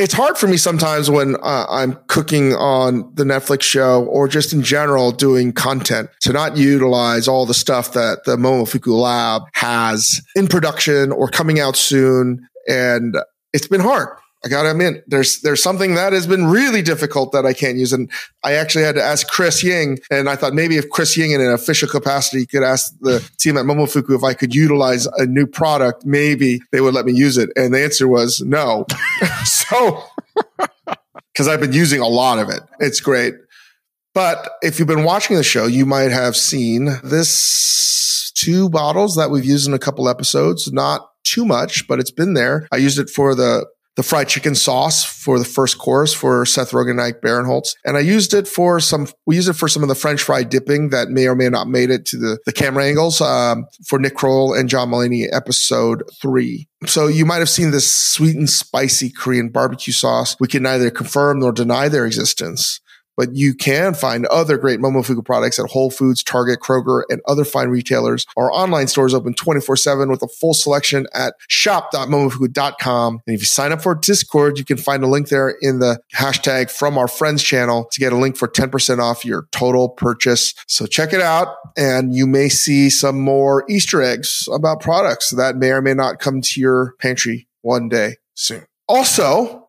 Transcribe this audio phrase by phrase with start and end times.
[0.00, 4.54] it's hard for me sometimes when uh, I'm cooking on the Netflix show or just
[4.54, 10.22] in general doing content to not utilize all the stuff that the Momofuku Lab has
[10.34, 12.48] in production or coming out soon.
[12.66, 13.14] And
[13.52, 14.08] it's been hard.
[14.42, 17.92] I gotta admit, there's there's something that has been really difficult that I can't use,
[17.92, 18.10] and
[18.42, 21.42] I actually had to ask Chris Ying, and I thought maybe if Chris Ying in
[21.42, 25.46] an official capacity could ask the team at Momofuku if I could utilize a new
[25.46, 28.86] product, maybe they would let me use it, and the answer was no.
[29.44, 30.02] so,
[31.32, 33.34] because I've been using a lot of it, it's great.
[34.14, 39.30] But if you've been watching the show, you might have seen this two bottles that
[39.30, 40.72] we've used in a couple episodes.
[40.72, 42.66] Not too much, but it's been there.
[42.72, 43.66] I used it for the
[43.96, 47.74] the fried chicken sauce for the first course for Seth Rogen and Ike Barinholtz.
[47.84, 50.42] And I used it for some, we used it for some of the French fry
[50.42, 53.98] dipping that may or may not made it to the, the camera angles um, for
[53.98, 56.68] Nick Kroll and John Mulaney episode three.
[56.86, 60.36] So you might have seen this sweet and spicy Korean barbecue sauce.
[60.40, 62.80] We can neither confirm nor deny their existence
[63.20, 67.44] but you can find other great Momofuku products at Whole Foods, Target, Kroger, and other
[67.44, 68.24] fine retailers.
[68.34, 73.20] Our online stores open 24 7 with a full selection at shop.momofuku.com.
[73.26, 76.00] And if you sign up for Discord, you can find a link there in the
[76.14, 80.54] hashtag from our friends channel to get a link for 10% off your total purchase.
[80.66, 85.56] So check it out and you may see some more Easter eggs about products that
[85.56, 88.64] may or may not come to your pantry one day soon.
[88.88, 89.68] Also,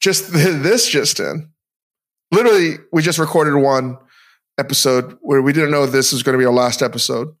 [0.00, 1.50] just this just in
[2.30, 3.98] literally, we just recorded one
[4.58, 7.34] episode where we didn't know this was going to be our last episode.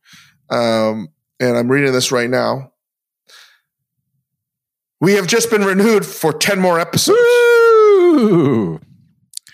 [0.50, 1.08] Um,
[1.40, 2.72] and I'm reading this right now.
[5.00, 7.18] We have just been renewed for 10 more episodes.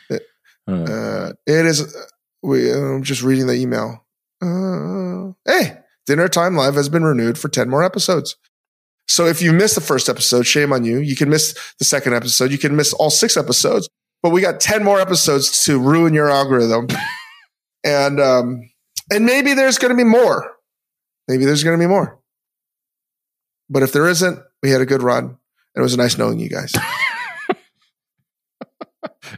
[0.08, 0.22] It,
[0.68, 1.96] uh, it is,
[2.42, 4.04] we, I'm just reading the email.
[4.40, 8.36] Uh, hey, Dinner Time Live has been renewed for 10 more episodes.
[9.08, 10.98] So if you missed the first episode, shame on you.
[10.98, 12.52] You can miss the second episode.
[12.52, 13.88] You can miss all six episodes
[14.22, 16.88] but we got 10 more episodes to ruin your algorithm.
[17.84, 18.70] and, um,
[19.10, 20.52] and maybe there's going to be more.
[21.28, 22.18] Maybe there's going to be more.
[23.68, 25.24] But if there isn't, we had a good run.
[25.24, 25.36] And
[25.76, 26.72] it was nice knowing you guys.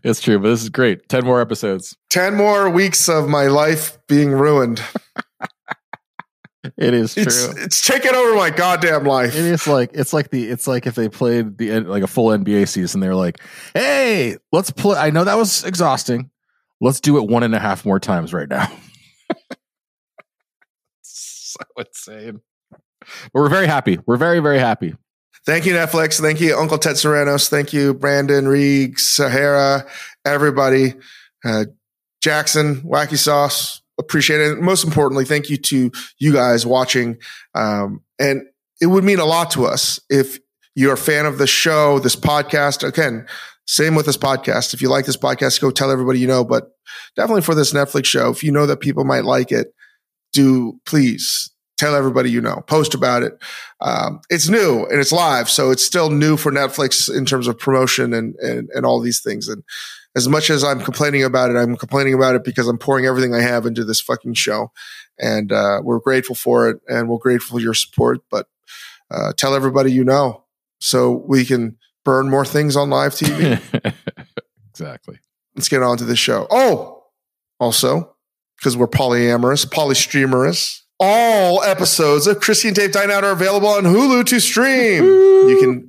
[0.02, 1.08] it's true, but this is great.
[1.08, 1.96] 10 more episodes.
[2.10, 4.82] 10 more weeks of my life being ruined.
[6.76, 7.24] It is true.
[7.24, 9.34] It's, it's taken over my goddamn life.
[9.34, 12.28] It is like it's like the it's like if they played the like a full
[12.28, 13.38] NBA season, they're like,
[13.74, 16.30] "Hey, let's play." I know that was exhausting.
[16.80, 18.66] Let's do it one and a half more times right now.
[21.02, 22.40] so insane.
[23.00, 23.98] But we're very happy.
[24.06, 24.94] We're very very happy.
[25.44, 26.18] Thank you, Netflix.
[26.18, 27.50] Thank you, Uncle Ted Sarandos.
[27.50, 29.84] Thank you, Brandon Riegg, Sahara,
[30.24, 30.94] everybody,
[31.44, 31.66] uh,
[32.22, 34.52] Jackson, Wacky Sauce, appreciate it.
[34.52, 37.18] And most importantly, thank you to you guys watching.
[37.54, 38.42] Um, and
[38.80, 40.38] it would mean a lot to us if
[40.74, 42.86] you're a fan of the show, this podcast.
[42.86, 43.26] Again,
[43.66, 44.74] same with this podcast.
[44.74, 46.44] If you like this podcast, go tell everybody you know.
[46.44, 46.70] But
[47.16, 49.72] definitely for this Netflix show, if you know that people might like it,
[50.32, 53.32] do please tell everybody you know, post about it.
[53.80, 57.58] Um, it's new and it's live, so it's still new for Netflix in terms of
[57.58, 59.48] promotion and and, and all these things.
[59.48, 59.62] And
[60.16, 63.34] as much as I'm complaining about it, I'm complaining about it because I'm pouring everything
[63.34, 64.72] I have into this fucking show.
[65.18, 68.20] And uh, we're grateful for it and we're grateful for your support.
[68.30, 68.48] But
[69.10, 70.44] uh, tell everybody you know
[70.78, 73.60] so we can burn more things on live TV.
[74.70, 75.18] exactly.
[75.56, 76.46] Let's get on to the show.
[76.50, 77.04] Oh,
[77.60, 78.14] also,
[78.56, 83.84] because we're polyamorous, polystreamerous, all episodes of Chrissy and Dave Dine Out are available on
[83.84, 85.04] Hulu to stream.
[85.04, 85.88] You can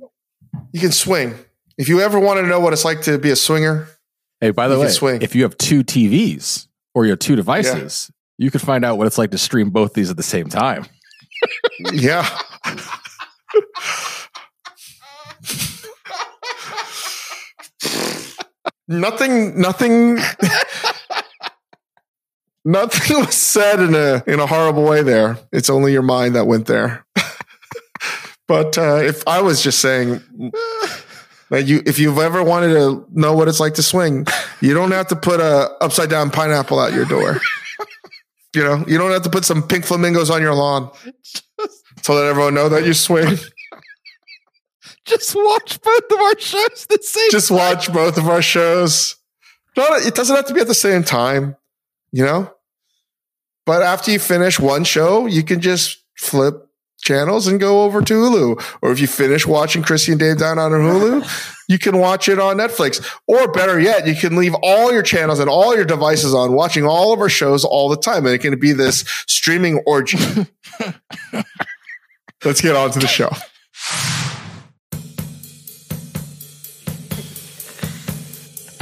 [0.72, 1.34] you can swing.
[1.78, 3.88] If you ever want to know what it's like to be a swinger,
[4.40, 5.22] Hey, by the way, swing.
[5.22, 8.44] if you have two TVs or you have two devices, yeah.
[8.44, 10.86] you can find out what it's like to stream both these at the same time.
[11.92, 12.28] yeah.
[18.88, 20.18] nothing nothing
[22.64, 25.38] nothing was said in a in a horrible way there.
[25.52, 27.06] It's only your mind that went there.
[28.48, 30.20] but uh, if I was just saying
[31.50, 34.26] that you, if you've ever wanted to know what it's like to swing,
[34.60, 37.40] you don't have to put a upside down pineapple out your door.
[38.54, 40.90] you know, you don't have to put some pink flamingos on your lawn
[42.02, 43.36] to let everyone know that you swing.
[45.04, 47.30] Just watch both of our shows the same.
[47.30, 47.58] Just time.
[47.58, 49.16] watch both of our shows.
[49.76, 51.56] No, it doesn't have to be at the same time,
[52.10, 52.52] you know.
[53.66, 56.65] But after you finish one show, you can just flip
[57.06, 58.78] channels and go over to Hulu.
[58.82, 62.38] Or if you finish watching Chrissy and Dave Dine on Hulu, you can watch it
[62.38, 63.06] on Netflix.
[63.26, 66.84] Or better yet, you can leave all your channels and all your devices on, watching
[66.84, 68.26] all of our shows all the time.
[68.26, 70.18] And it can be this streaming orgy.
[72.44, 73.30] Let's get on to the show.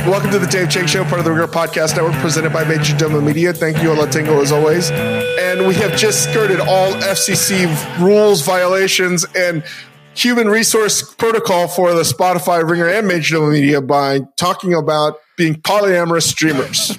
[0.06, 3.24] Welcome to the Dave Chang Show, part of the Ringer Podcast Network, presented by Majordomo
[3.24, 3.54] Media.
[3.54, 4.90] Thank you, Olatingo, as always.
[4.90, 7.66] And we have just skirted all FCC
[7.98, 9.64] rules, violations, and
[10.14, 16.24] human resource protocol for the Spotify, Ringer, and Majordomo Media by talking about being polyamorous
[16.24, 16.98] streamers.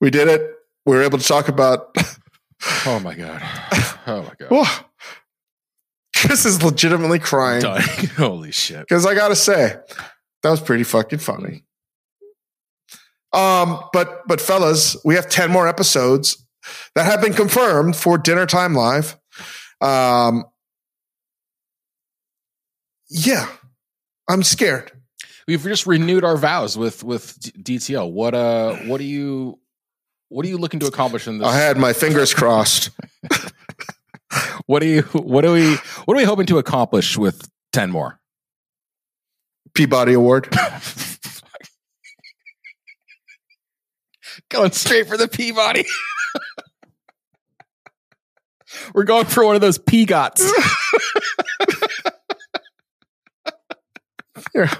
[0.00, 0.50] we did it.
[0.84, 1.96] We were able to talk about.
[2.86, 3.40] oh my god!
[4.06, 4.84] Oh my god!
[6.26, 7.82] Chris is legitimately crying Dying.
[8.16, 8.80] Holy shit!
[8.80, 9.76] because I gotta say
[10.42, 11.64] that was pretty fucking funny.
[13.32, 16.44] Um, but but fellas, we have ten more episodes
[16.94, 19.16] that have been confirmed for Dinner Time Live.
[19.80, 20.44] Um,
[23.08, 23.48] yeah,
[24.28, 24.92] I'm scared.
[25.46, 28.10] We've just renewed our vows with with DTL.
[28.10, 28.76] What uh?
[28.86, 29.58] What do you?
[30.28, 31.46] What are you looking to accomplish in this?
[31.46, 32.90] I had my fingers crossed.
[34.66, 35.02] what do you?
[35.12, 35.76] What are we?
[36.04, 38.18] What are we hoping to accomplish with ten more?
[39.74, 40.48] Peabody Award.
[44.50, 45.84] Going straight for the Peabody.
[48.94, 50.44] We're going for one of those Peagots.
[54.54, 54.74] Yeah.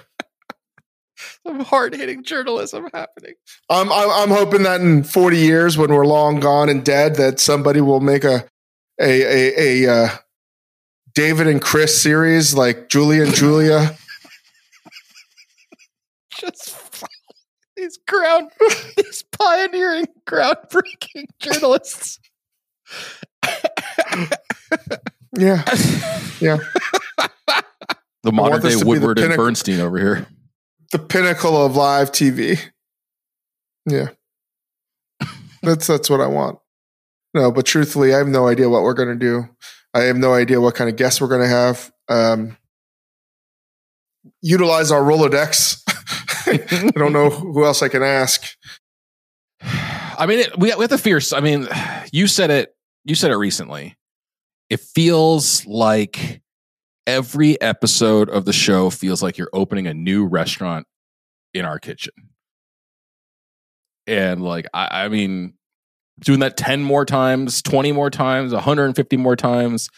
[1.46, 3.34] Some hard hitting journalism happening.
[3.68, 7.38] I'm, I'm I'm hoping that in 40 years, when we're long gone and dead, that
[7.38, 8.46] somebody will make a
[9.00, 10.08] a a, a uh,
[11.14, 13.96] David and Chris series like Julie and Julia.
[16.30, 17.04] Just
[17.76, 18.50] these ground,
[18.96, 22.18] these pioneering, groundbreaking journalists.
[25.36, 25.62] Yeah,
[26.40, 26.58] yeah.
[28.22, 29.44] The want modern this day to be the Woodward and pinnacle.
[29.44, 30.26] Bernstein over here.
[30.92, 32.60] The pinnacle of live TV.
[33.86, 34.08] Yeah,
[35.62, 36.58] that's that's what I want.
[37.34, 39.48] No, but truthfully, I have no idea what we're going to do.
[39.92, 41.92] I have no idea what kind of guests we're going to have.
[42.08, 42.56] Um,
[44.40, 45.82] utilize our Rolodex.
[46.46, 48.44] I don't know who else I can ask.
[49.62, 51.32] I mean, it, we we have to fierce.
[51.32, 51.66] I mean,
[52.12, 52.74] you said it.
[53.04, 53.96] You said it recently.
[54.70, 56.40] It feels like
[57.06, 60.86] every episode of the show feels like you're opening a new restaurant
[61.52, 62.14] in our kitchen,
[64.06, 65.54] and like I, I mean,
[66.20, 69.88] doing that ten more times, twenty more times, one hundred and fifty more times.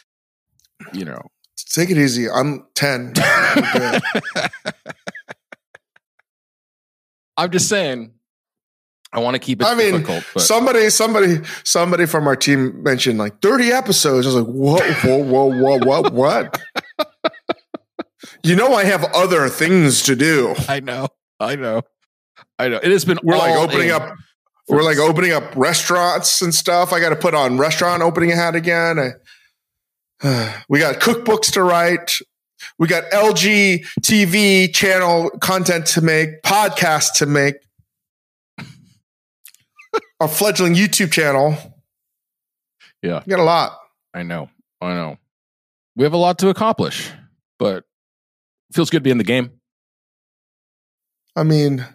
[0.93, 1.31] You know,
[1.77, 2.31] Take it easy.
[2.31, 3.13] I'm 10.
[3.75, 4.03] good.
[7.37, 8.13] I'm just saying.
[9.13, 12.83] I want to keep it I mean, difficult, but somebody, somebody, somebody from our team
[12.83, 14.27] mentioned like 30 episodes.
[14.27, 16.61] I was like, whoa, whoa, whoa, whoa, what, what?
[18.43, 20.55] you know, I have other things to do.
[20.69, 21.09] I know,
[21.39, 21.83] I know,
[22.59, 22.81] I know.
[22.83, 23.95] It has been We're like opening in.
[23.95, 24.17] up,
[24.69, 26.93] we're like opening up restaurants and stuff.
[26.93, 29.15] I got to put on restaurant opening hat again.
[30.23, 32.19] I, we got cookbooks to write.
[32.79, 37.57] We got LG TV channel content to make, podcast to make,
[40.21, 41.57] a fledgling YouTube channel.
[43.03, 43.23] Yeah.
[43.27, 43.79] We got a lot.
[44.15, 44.51] I know.
[44.81, 45.19] I know.
[45.95, 47.11] We have a lot to accomplish,
[47.59, 47.85] but
[48.73, 49.53] feels good to be in the game.
[51.35, 51.87] I mean,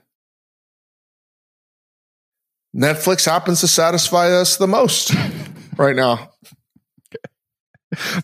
[2.75, 5.13] Netflix happens to satisfy us the most
[5.77, 6.29] right now.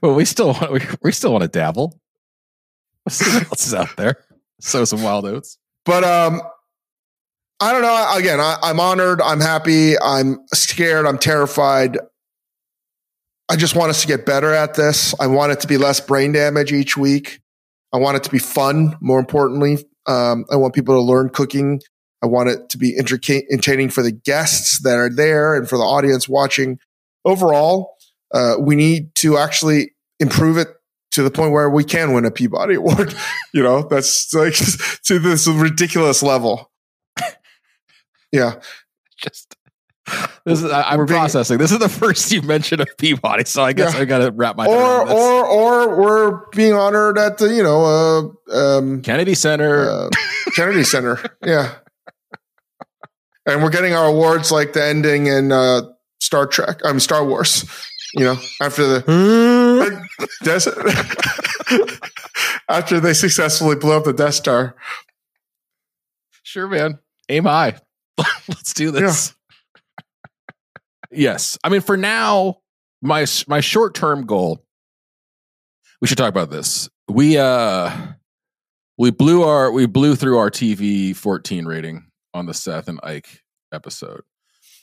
[0.02, 2.00] But we still want we, we still want to dabble.
[3.06, 4.24] Let's see what else is out there.
[4.60, 5.58] Sow some wild oats.
[5.86, 6.42] But um,
[7.60, 8.14] I don't know.
[8.16, 9.22] Again, I, I'm honored.
[9.22, 10.00] I'm happy.
[10.00, 11.06] I'm scared.
[11.06, 11.98] I'm terrified.
[13.50, 15.16] I just want us to get better at this.
[15.20, 17.40] I want it to be less brain damage each week.
[17.94, 18.98] I want it to be fun.
[19.00, 21.82] More importantly, um, I want people to learn cooking.
[22.24, 25.84] I want it to be entertaining for the guests that are there and for the
[25.84, 26.80] audience watching.
[27.26, 27.96] Overall,
[28.34, 30.70] uh, we need to actually improve it
[31.12, 33.14] to the point where we can win a Peabody Award.
[33.54, 34.54] you know, that's like
[35.04, 36.72] to this ridiculous level.
[38.32, 38.56] Yeah.
[39.24, 39.56] Just
[40.46, 41.58] this is I, We're I'm being- processing.
[41.58, 44.02] This is the first you mentioned of Peabody, so I guess Yeah.
[44.02, 47.64] I got to wrap my head Or or or we're being honored at the, you
[47.64, 49.90] know, uh, um, Kennedy Center.
[49.90, 50.10] uh,
[50.56, 51.24] Kennedy Center.
[51.44, 51.76] Yeah.
[53.48, 55.84] And we're getting our awards like the ending in uh,
[56.20, 57.64] Star Trek, I'm Star Wars,
[58.14, 60.00] you know, after the
[60.44, 61.98] Des-
[62.70, 64.76] after they successfully blew up the Death Star.
[66.44, 67.00] Sure, man.
[67.30, 67.80] Aim high.
[68.50, 69.34] Let's do this.
[71.10, 71.58] yes.
[71.64, 72.58] I mean, for now,
[73.02, 74.66] my my short term goal.
[76.02, 76.90] We should talk about this.
[77.08, 77.96] We uh
[78.98, 83.44] we blew our we blew through our TV 14 rating on the Seth and Ike
[83.72, 84.22] episode.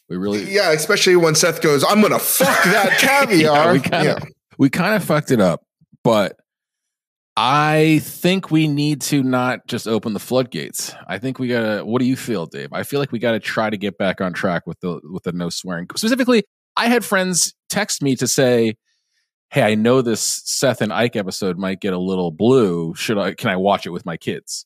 [0.09, 3.67] We really Yeah, especially when Seth goes, I'm gonna fuck that caviar.
[3.67, 4.27] Yeah, we kinda-
[4.59, 5.63] we kind of fucked it up,
[6.03, 6.37] but
[7.37, 10.95] I think we need to not just open the floodgates.
[11.09, 11.85] I think we gotta.
[11.85, 12.73] What do you feel, Dave?
[12.73, 15.33] I feel like we gotta try to get back on track with the with the
[15.33, 15.89] no swearing.
[15.97, 16.45] Specifically,
[16.77, 18.77] I had friends text me to say,
[19.51, 22.95] "Hey, I know this Seth and Ike episode might get a little blue.
[22.95, 23.35] Should I?
[23.35, 24.65] Can I watch it with my kids?"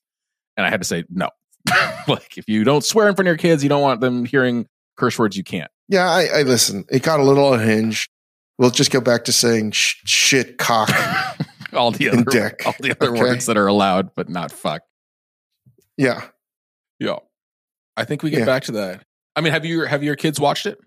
[0.59, 1.31] And I had to say no.
[2.09, 4.67] like, if you don't swear in front of your kids, you don't want them hearing
[4.97, 5.37] curse words.
[5.37, 5.71] You can't.
[5.89, 6.85] Yeah, I, I listen.
[6.91, 8.11] It got a little unhinged.
[8.59, 10.91] We'll just go back to saying sh- shit, cock.
[11.73, 12.63] all the other dick.
[12.67, 13.21] all the other okay.
[13.21, 14.83] words that are allowed, but not fuck.
[15.97, 16.25] Yeah,
[16.99, 17.19] yeah.
[17.97, 18.47] I think we get yeah.
[18.47, 19.05] back to that.
[19.35, 20.79] I mean, have you have your kids watched it?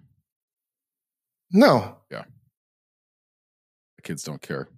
[1.52, 1.98] No.
[2.10, 2.24] Yeah.
[3.98, 4.70] The kids don't care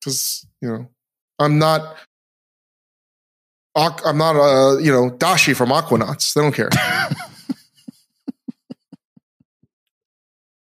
[0.00, 0.88] because you know
[1.38, 1.96] I'm not.
[3.76, 6.34] I'm not a you know Dashi from Octonauts.
[6.34, 6.68] They don't care.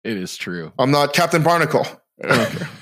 [0.05, 0.73] it is true.
[0.79, 1.87] I'm not Captain Barnacle.
[2.25, 2.69] I don't care.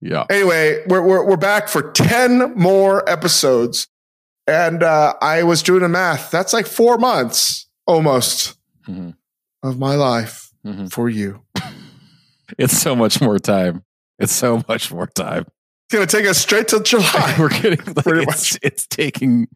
[0.00, 0.26] Yeah.
[0.30, 3.88] Anyway, we're, we're, we're back for 10 more episodes.
[4.46, 6.30] And uh, I was doing the math.
[6.30, 9.10] That's like four months almost mm-hmm.
[9.62, 10.86] of my life mm-hmm.
[10.86, 11.42] for you.
[12.58, 13.84] it's so much more time.
[14.18, 15.46] It's so much more time.
[15.88, 17.34] It's going to take us straight to July.
[17.38, 18.60] we're getting like, pretty it's, much.
[18.62, 19.48] It's taking,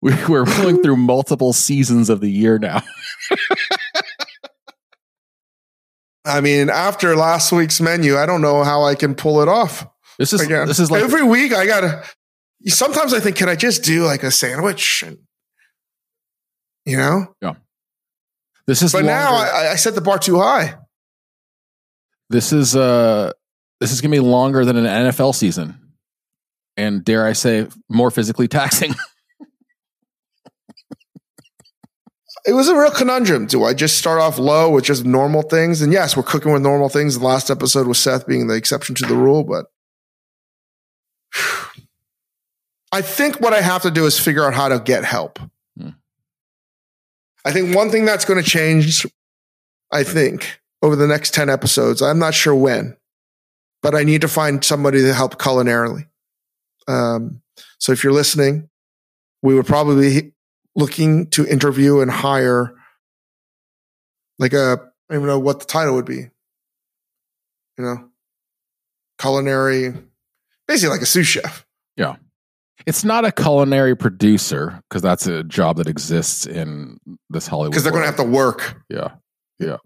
[0.00, 2.82] we're going through multiple seasons of the year now.
[6.24, 9.84] I mean, after last week's menu, I don't know how I can pull it off.
[10.20, 10.68] This is again.
[10.68, 11.52] This is like every week.
[11.52, 12.04] I gotta.
[12.66, 15.02] Sometimes I think, can I just do like a sandwich?
[15.04, 15.18] And
[16.84, 17.54] you know, yeah.
[18.66, 18.92] This is.
[18.92, 19.12] But longer.
[19.12, 20.76] now I, I set the bar too high.
[22.28, 23.32] This is uh,
[23.80, 25.78] this is gonna be longer than an NFL season,
[26.76, 28.94] and dare I say, more physically taxing.
[32.46, 33.46] it was a real conundrum.
[33.46, 35.82] Do I just start off low with just normal things?
[35.82, 37.18] And yes, we're cooking with normal things.
[37.18, 39.66] The last episode was Seth being the exception to the rule, but
[42.92, 45.38] I think what I have to do is figure out how to get help.
[45.78, 45.90] Hmm.
[47.44, 49.06] I think one thing that's going to change,
[49.92, 52.96] I think, over the next 10 episodes, I'm not sure when,
[53.82, 56.06] but I need to find somebody to help culinarily.
[56.88, 57.42] Um,
[57.78, 58.68] so if you're listening,
[59.42, 60.32] we would probably be
[60.76, 62.74] looking to interview and hire
[64.38, 66.30] like a I don't even know what the title would be.
[67.78, 68.08] You know,
[69.18, 69.94] culinary,
[70.68, 71.66] basically like a sous chef.
[71.96, 72.16] Yeah.
[72.86, 77.72] It's not a culinary producer because that's a job that exists in this Hollywood.
[77.72, 78.82] Because they're going to have to work.
[78.88, 79.12] Yeah,
[79.58, 79.76] yeah.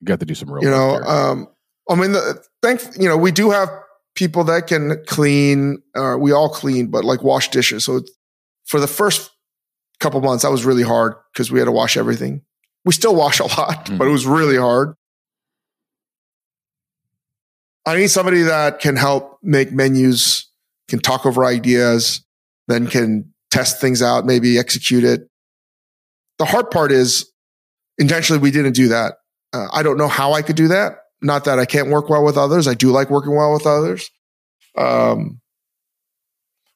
[0.00, 0.62] You got to do some real.
[0.62, 1.48] You know, um,
[1.88, 3.68] I mean, the, thank you know we do have
[4.14, 5.82] people that can clean.
[5.94, 7.84] Uh, we all clean, but like wash dishes.
[7.84, 8.02] So
[8.64, 9.30] for the first
[10.00, 12.42] couple months, that was really hard because we had to wash everything.
[12.84, 13.98] We still wash a lot, mm-hmm.
[13.98, 14.94] but it was really hard.
[17.84, 20.48] I need somebody that can help make menus,
[20.88, 22.24] can talk over ideas,
[22.68, 25.28] then can test things out, maybe execute it.
[26.38, 27.30] The hard part is
[27.98, 29.14] intentionally we didn't do that.
[29.52, 31.01] Uh, I don't know how I could do that.
[31.22, 32.66] Not that I can't work well with others.
[32.66, 34.10] I do like working well with others.
[34.76, 35.40] Um,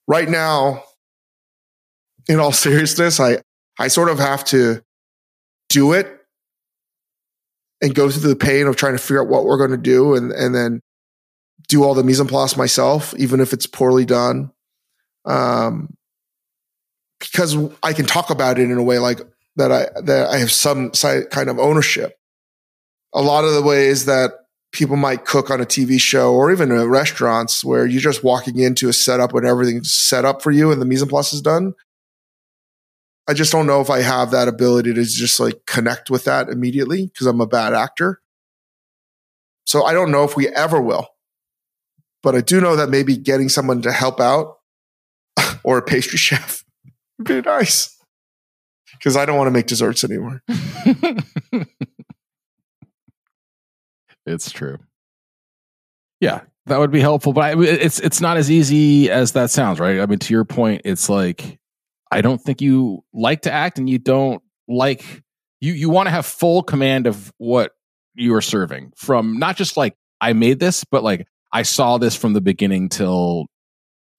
[0.07, 0.85] right now,
[2.29, 3.38] in all seriousness, I,
[3.79, 4.83] I sort of have to
[5.69, 6.12] do it
[7.83, 10.15] and go through the pain of trying to figure out what we're going to do
[10.15, 10.81] and, and then
[11.69, 14.53] do all the mise en place myself, even if it's poorly done.
[15.25, 15.97] Um,
[17.19, 19.21] because I can talk about it in a way like
[19.57, 22.17] that I, that I have some kind of ownership.
[23.16, 26.70] A lot of the ways that people might cook on a TV show or even
[26.70, 30.70] in restaurants where you're just walking into a setup when everything's set up for you
[30.70, 31.75] and the mise en place is done.
[33.26, 36.49] I just don't know if I have that ability to just like connect with that
[36.49, 38.20] immediately because I'm a bad actor.
[39.64, 41.08] So I don't know if we ever will.
[42.23, 44.58] But I do know that maybe getting someone to help out
[45.64, 46.64] or a pastry chef
[47.18, 47.96] would be nice.
[48.92, 50.42] Because I don't want to make desserts anymore.
[54.26, 54.78] it's true.
[56.21, 60.00] Yeah, that would be helpful, but it's it's not as easy as that sounds, right?
[60.00, 61.59] I mean, to your point, it's like
[62.11, 65.23] I don't think you like to act and you don't like
[65.61, 67.73] you you want to have full command of what
[68.14, 72.16] you are serving from not just like I made this, but like I saw this
[72.16, 73.47] from the beginning till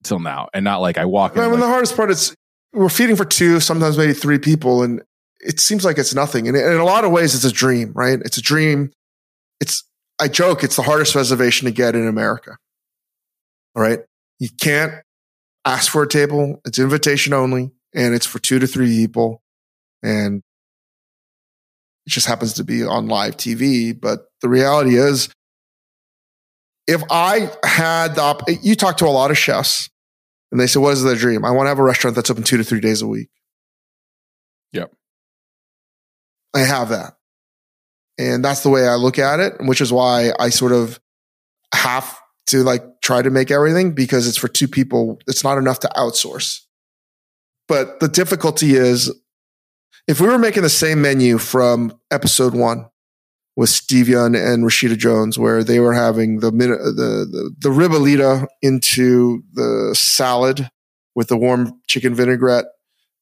[0.04, 1.38] till now, and not like I walk.
[1.38, 2.36] I mean, like, the hardest part is
[2.74, 5.02] we're feeding for two, sometimes maybe three people, and
[5.40, 6.48] it seems like it's nothing.
[6.48, 8.20] And in a lot of ways, it's a dream, right?
[8.24, 8.92] It's a dream.
[9.60, 9.84] It's
[10.20, 12.58] I joke, it's the hardest reservation to get in America.
[13.76, 14.00] All right,
[14.40, 14.94] you can't
[15.66, 16.62] ask for a table.
[16.66, 19.44] It's invitation only and it's for two to three people.
[20.02, 20.42] And
[22.06, 24.00] it just happens to be on live TV.
[24.00, 25.30] But the reality is,
[26.88, 29.90] if I had the, op- you talk to a lot of chefs
[30.52, 31.44] and they say, what is their dream?
[31.44, 33.30] I want to have a restaurant that's open two to three days a week.
[34.72, 34.94] Yep.
[36.56, 37.17] I have that.
[38.18, 41.00] And that's the way I look at it, which is why I sort of
[41.74, 45.20] have to like try to make everything because it's for two people.
[45.28, 46.62] It's not enough to outsource.
[47.68, 49.14] But the difficulty is
[50.08, 52.88] if we were making the same menu from episode one
[53.58, 58.46] with Steve Young and Rashida Jones, where they were having the, the, the, the ribollita
[58.62, 60.70] into the salad
[61.16, 62.66] with the warm chicken vinaigrette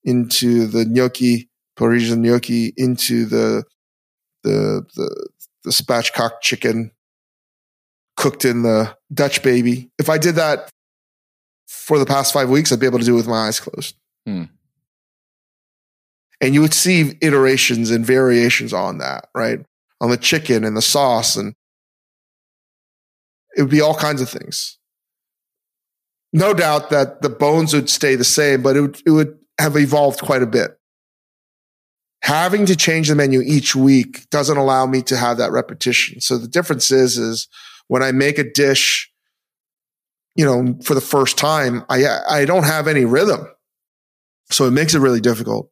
[0.03, 3.63] into the gnocchi, Parisian gnocchi into the,
[4.45, 5.29] the, the,
[5.63, 6.91] the spatchcock chicken
[8.15, 9.91] cooked in the Dutch baby.
[9.99, 10.69] If I did that
[11.67, 13.95] for the past five weeks, I'd be able to do it with my eyes closed.
[14.25, 14.43] Hmm.
[16.41, 19.65] And you would see iterations and variations on that, right?
[19.99, 21.55] On the chicken and the sauce, and
[23.57, 24.77] it would be all kinds of things.
[26.33, 29.77] No doubt that the bones would stay the same, but it would, it would have
[29.77, 30.77] evolved quite a bit.
[32.25, 36.21] Having to change the menu each week doesn't allow me to have that repetition.
[36.21, 37.47] So the difference is, is
[37.87, 39.11] when I make a dish,
[40.35, 43.45] you know, for the first time, I, I don't have any rhythm.
[44.49, 45.69] So it makes it really difficult.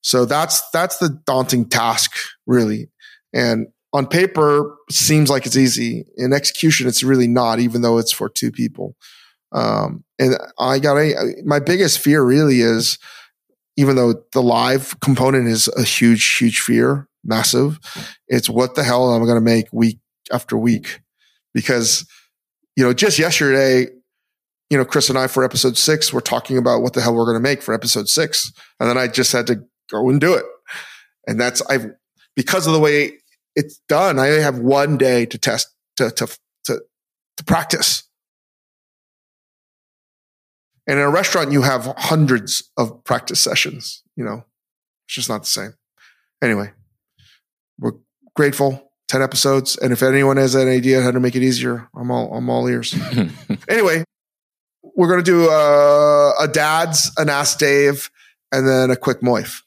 [0.00, 2.88] So that's, that's the daunting task really.
[3.34, 6.06] And on paper, seems like it's easy.
[6.16, 8.96] In execution, it's really not, even though it's for two people.
[9.52, 12.96] Um, and I got a, my biggest fear really is,
[13.76, 17.78] even though the live component is a huge, huge fear, massive,
[18.28, 19.98] it's what the hell am I going to make week
[20.30, 21.00] after week?
[21.54, 22.06] because,
[22.76, 23.86] you know, just yesterday,
[24.70, 27.26] you know, Chris and I for episode six were talking about what the hell we're
[27.26, 28.52] going to make for episode six.
[28.80, 30.44] And then I just had to go and do it.
[31.26, 31.86] And that's, I've,
[32.34, 33.12] because of the way
[33.54, 36.80] it's done, I have one day to test, to, to, to,
[37.36, 38.04] to practice.
[40.86, 44.44] And in a restaurant, you have hundreds of practice sessions, you know,
[45.06, 45.74] it's just not the same.
[46.42, 46.72] Anyway,
[47.78, 47.92] we're
[48.34, 49.76] grateful 10 episodes.
[49.76, 52.66] And if anyone has an idea how to make it easier, I'm all, I'm all
[52.66, 52.94] ears.
[53.68, 54.04] anyway,
[54.96, 58.10] we're going to do uh, a dad's, an Ask Dave,
[58.50, 59.62] and then a quick moif.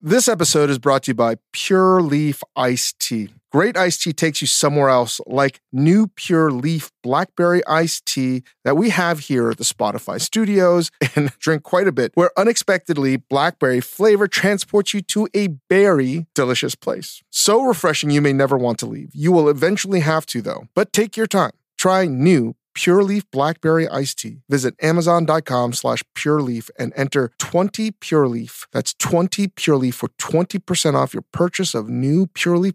[0.00, 3.30] This episode is brought to you by Pure Leaf Iced Tea.
[3.52, 8.76] Great iced tea takes you somewhere else, like new Pure Leaf Blackberry iced tea that
[8.76, 13.80] we have here at the Spotify studios and drink quite a bit, where unexpectedly blackberry
[13.80, 17.22] flavor transports you to a berry delicious place.
[17.30, 19.10] So refreshing you may never want to leave.
[19.14, 20.68] You will eventually have to, though.
[20.74, 21.52] But take your time.
[21.78, 24.42] Try new Pure Leaf Blackberry Iced Tea.
[24.50, 28.66] Visit Amazon.com slash Pure Leaf and enter 20 Pure Leaf.
[28.70, 32.74] That's 20 Pure Leaf for 20% off your purchase of new Pure Leaf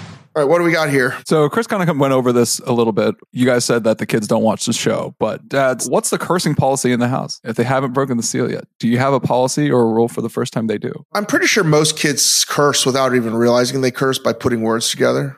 [0.33, 1.17] All right, what do we got here?
[1.25, 3.15] So Chris kind of went over this a little bit.
[3.33, 6.55] You guys said that the kids don't watch the show, but dads, what's the cursing
[6.55, 8.63] policy in the house if they haven't broken the seal yet?
[8.79, 10.93] Do you have a policy or a rule for the first time they do?
[11.13, 15.35] I'm pretty sure most kids curse without even realizing they curse by putting words together.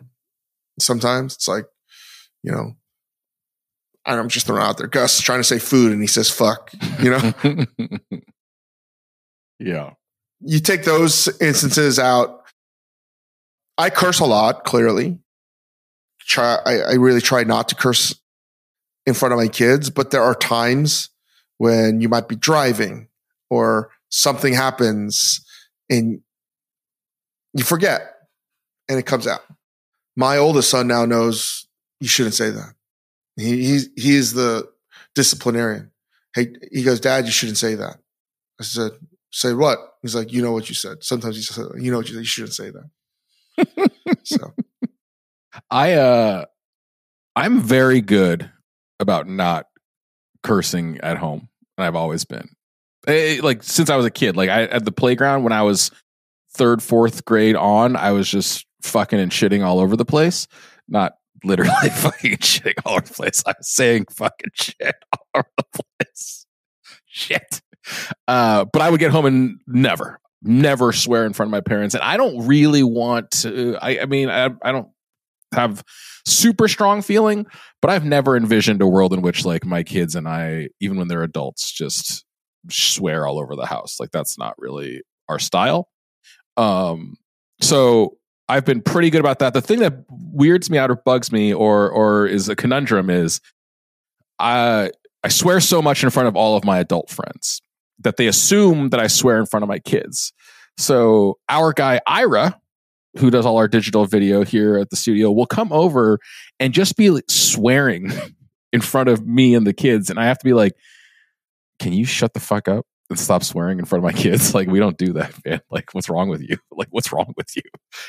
[0.80, 1.66] Sometimes it's like,
[2.44, 2.74] you know,
[4.06, 4.88] I'm just throwing out there.
[4.88, 7.34] Gus trying to say food and he says fuck, you know?
[9.60, 9.94] yeah.
[10.42, 12.43] You take those instances out
[13.78, 15.20] I curse a lot, clearly.
[16.20, 18.20] Try, I, I really try not to curse
[19.06, 21.10] in front of my kids, but there are times
[21.58, 23.08] when you might be driving
[23.50, 25.46] or something happens
[25.90, 26.22] and
[27.54, 28.14] you forget
[28.88, 29.42] and it comes out.
[30.16, 31.68] My oldest son now knows
[32.00, 32.74] you shouldn't say that.
[33.36, 34.70] He, he's, he is the
[35.16, 35.92] disciplinarian.
[36.36, 37.98] Hey, he goes, dad, you shouldn't say that.
[38.60, 38.92] I said,
[39.32, 39.80] say what?
[40.02, 41.04] He's like, you know what you said.
[41.04, 42.90] Sometimes he said, you know what you, you shouldn't say that
[44.24, 44.54] so
[45.70, 46.46] I uh
[47.36, 48.52] I'm very good
[49.00, 49.68] about not
[50.44, 51.50] cursing at home.
[51.78, 52.50] And I've always been.
[53.08, 55.64] It, eh, like since I was a kid, like I at the playground when I
[55.64, 55.92] was
[56.54, 60.48] third, fourth grade on, I was just fucking and shitting all over the place.
[60.88, 61.14] Not
[61.44, 63.44] literally fucking and shitting all over the place.
[63.46, 66.46] I was saying fucking shit all over the place.
[67.06, 67.62] Shit.
[68.28, 71.96] Uh, but I would get home and never, never swear in front of my parents.
[71.96, 74.88] And I don't really want to, I, I mean, I, I don't,
[75.54, 75.84] have
[76.26, 77.46] super strong feeling,
[77.82, 81.08] but I've never envisioned a world in which like my kids and I, even when
[81.08, 82.26] they're adults, just
[82.70, 84.00] swear all over the house.
[84.00, 85.90] Like that's not really our style.
[86.58, 87.18] Um,
[87.62, 88.18] so
[88.50, 89.54] I've been pretty good about that.
[89.54, 93.40] The thing that weirds me out or bugs me or or is a conundrum is
[94.40, 94.92] I
[95.24, 97.62] I swear so much in front of all of my adult friends
[98.04, 100.34] that they assume that I swear in front of my kids.
[100.78, 102.60] So our guy Ira,
[103.18, 106.20] who does all our digital video here at the studio, will come over
[106.60, 108.12] and just be like swearing
[108.74, 110.74] in front of me and the kids, and I have to be like,
[111.80, 114.54] "Can you shut the fuck up?" and stop swearing in front of my kids.
[114.64, 115.62] Like, we don't do that, man.
[115.72, 116.58] Like, what's wrong with you?
[116.72, 117.62] Like, what's wrong with you?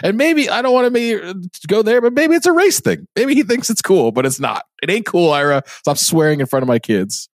[0.02, 1.35] And maybe I don't want to uh,
[1.68, 3.07] go there, but maybe it's a race thing.
[3.14, 4.64] Maybe he thinks it's cool, but it's not.
[4.83, 5.62] It ain't cool, Ira.
[5.66, 7.28] Stop swearing in front of my kids.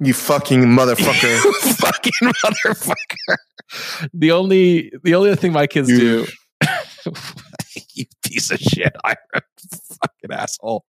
[0.00, 1.44] You fucking motherfucker.
[1.44, 3.36] you fucking motherfucker.
[4.12, 6.26] The only the only thing my kids You- do
[7.94, 9.16] you piece of shit, Ira.
[9.32, 10.84] fucking asshole.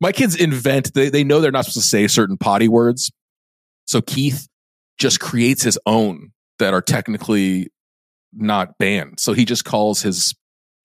[0.00, 3.10] My kids invent they, they know they're not supposed to say certain potty words.
[3.86, 4.48] So Keith
[4.98, 7.68] just creates his own that are technically
[8.32, 9.20] not banned.
[9.20, 10.34] So he just calls his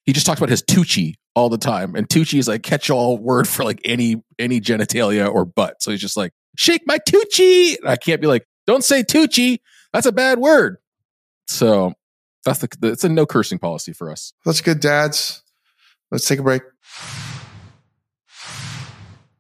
[0.06, 1.96] he just talks about his Tucci all the time.
[1.96, 5.82] And Tucci is like catch all word for like any any genitalia or butt.
[5.82, 7.78] So he's just like, shake my Tucci.
[7.86, 9.60] I can't be like, don't say Tucci.
[9.94, 10.78] That's a bad word.
[11.48, 11.94] So
[12.46, 14.34] that's the it's a no cursing policy for us.
[14.46, 15.42] That's good, dads.
[16.12, 16.62] Let's take a break.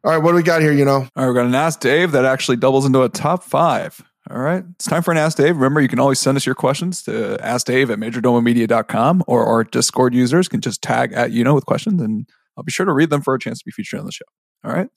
[0.03, 0.71] All right, what do we got here?
[0.71, 3.43] You know, All right, we're going to Ask Dave that actually doubles into a top
[3.43, 4.01] five.
[4.31, 5.57] All right, it's time for an Ask Dave.
[5.57, 9.63] Remember, you can always send us your questions to Ask Dave at majordomomedia.com or our
[9.65, 12.93] Discord users can just tag at you know with questions and I'll be sure to
[12.93, 14.25] read them for a chance to be featured on the show.
[14.63, 14.89] All right.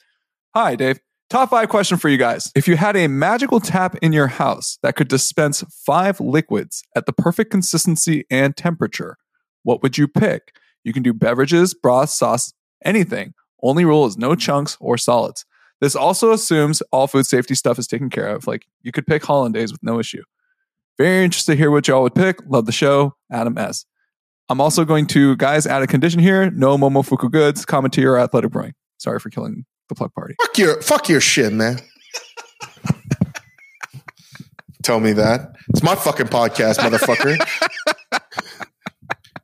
[0.55, 1.01] Hi, Dave.
[1.31, 2.53] Top five question for you guys.
[2.55, 7.07] If you had a magical tap in your house that could dispense five liquids at
[7.07, 9.17] the perfect consistency and temperature,
[9.63, 10.55] what would you pick?
[10.85, 12.53] You can do beverages, broth, sauce,
[12.85, 13.33] anything.
[13.63, 15.47] Only rule is no chunks or solids.
[15.81, 18.47] This also assumes all food safety stuff is taken care of.
[18.47, 20.23] Like you could pick hollandaise with no issue.
[20.99, 22.39] Very interested to hear what y'all would pick.
[22.47, 23.15] Love the show.
[23.31, 23.87] Adam S.
[24.49, 26.51] I'm also going to, guys, add a condition here.
[26.51, 28.75] No Momofuku goods, commentary, or athletic brewing.
[28.99, 30.35] Sorry for killing the plug party.
[30.40, 31.78] fuck your fuck your shit, man.
[34.83, 35.55] Tell me that.
[35.68, 37.38] It's my fucking podcast, motherfucker.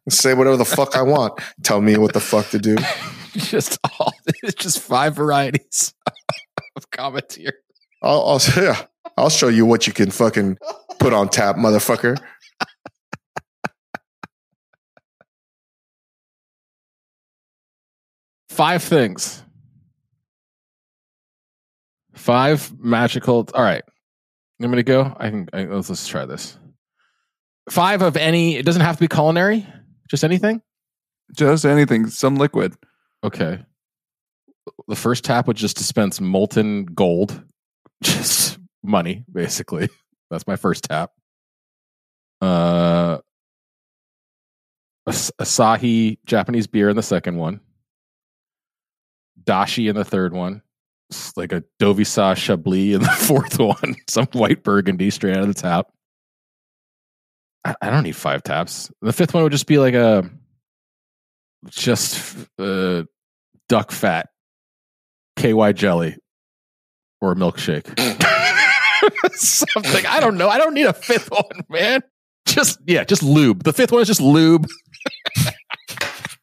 [0.08, 1.40] Say whatever the fuck I want.
[1.62, 2.76] Tell me what the fuck to do.
[3.36, 5.94] just all it's just five varieties
[6.76, 7.52] of commentary.
[8.02, 10.58] I'll, I'll yeah, I'll show you what you can fucking
[10.98, 12.18] put on tap, motherfucker.
[18.48, 19.44] Five things.
[22.18, 23.48] Five magical.
[23.54, 23.82] All right.
[24.60, 25.16] I'm gonna go.
[25.18, 25.48] I can.
[25.52, 26.58] I, let's let's try this.
[27.70, 28.56] Five of any.
[28.56, 29.66] It doesn't have to be culinary.
[30.10, 30.60] Just anything.
[31.36, 32.74] Just anything, some liquid.
[33.22, 33.60] Okay.
[34.88, 37.42] The first tap would just dispense molten gold,
[38.02, 39.88] just money, basically.
[40.30, 41.10] That's my first tap.
[42.40, 43.18] Uh,
[45.06, 47.60] As- Asahi Japanese beer in the second one.
[49.44, 50.62] Dashi in the third one.
[51.36, 53.96] Like a Dauvissat Chablis in the fourth one.
[54.08, 55.88] Some white burgundy straight out of the tap.
[57.64, 58.90] I, I don't need five taps.
[59.00, 60.28] The fifth one would just be like a
[61.70, 63.04] just uh,
[63.68, 64.28] duck fat,
[65.36, 66.16] KY jelly,
[67.20, 67.98] or a milkshake.
[69.32, 70.06] Something.
[70.06, 70.48] I don't know.
[70.48, 72.02] I don't need a fifth one, man.
[72.46, 73.64] Just yeah, just lube.
[73.64, 74.66] The fifth one is just lube.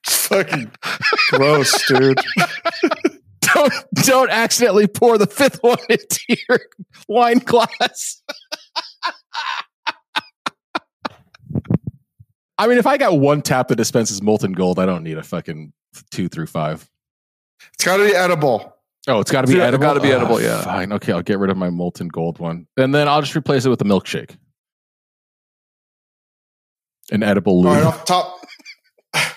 [0.05, 0.71] Fucking
[1.31, 2.19] gross, dude.
[3.55, 6.59] Don't don't accidentally pour the fifth one into your
[7.07, 8.21] wine glass.
[12.57, 15.23] I mean, if I got one tap that dispenses molten gold, I don't need a
[15.23, 15.73] fucking
[16.11, 16.89] two through five.
[17.73, 18.73] It's got to be edible.
[19.07, 19.83] Oh, it's got to be edible.
[19.83, 20.61] gotta be Oh, edible, yeah.
[20.63, 20.91] Fine.
[20.93, 23.69] Okay, I'll get rid of my molten gold one, and then I'll just replace it
[23.69, 24.35] with a milkshake,
[27.11, 27.67] an edible lube.
[27.67, 28.39] All right, off the top.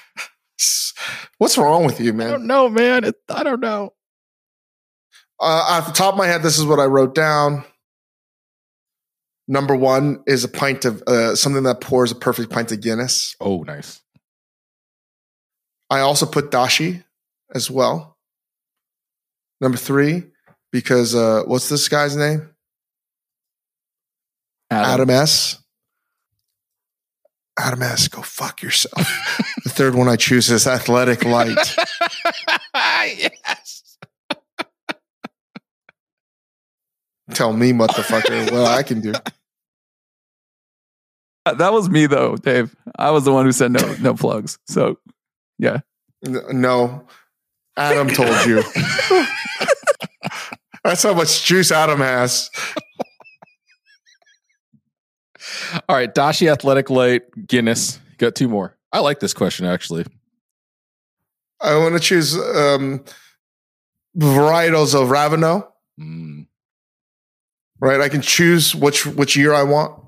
[1.39, 2.29] What's wrong with you, man?
[2.29, 3.05] I don't know, man.
[3.05, 3.93] It, I don't know.
[5.41, 7.65] Uh, off the top of my head, this is what I wrote down.
[9.47, 13.35] Number one is a pint of uh, something that pours a perfect pint of Guinness.
[13.41, 14.03] Oh, nice.
[15.91, 17.03] I also put dashi
[17.55, 18.17] as well.
[19.61, 20.25] Number three,
[20.71, 22.51] because uh, what's this guy's name?
[24.71, 25.59] Adam S.
[27.59, 28.09] Adam S.
[28.09, 29.07] Go fuck yourself.
[29.65, 31.77] the third one I choose is Athletic Light.
[32.75, 33.31] yes.
[37.39, 39.13] Tell me, motherfucker, what I can do.
[41.45, 42.75] That was me though, Dave.
[42.99, 44.59] I was the one who said no no plugs.
[44.67, 44.99] So
[45.57, 45.83] yeah.
[46.25, 47.07] No,
[47.77, 48.65] Adam told you.
[50.83, 52.51] That's how much juice Adam has.
[55.89, 58.01] All right, Dashi Athletic Light Guinness.
[58.17, 58.77] Got two more.
[58.93, 60.07] I like this question actually.
[61.61, 63.05] I want to choose um,
[64.19, 65.69] varietals of Raveneau.
[66.01, 66.48] Mm.
[67.81, 70.03] Right, I can choose which which year I want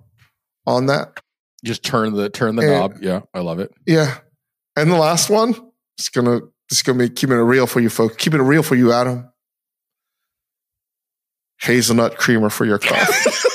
[0.66, 1.20] on that.
[1.64, 2.78] Just turn the turn the Yeah.
[2.78, 2.96] knob.
[3.00, 3.70] Yeah, I love it.
[3.86, 4.18] Yeah,
[4.76, 5.54] and the last one,
[5.98, 8.16] it's gonna it's gonna be keeping it real for you folks.
[8.16, 9.28] Keeping it real for you, Adam.
[11.60, 13.30] Hazelnut creamer for your coffee.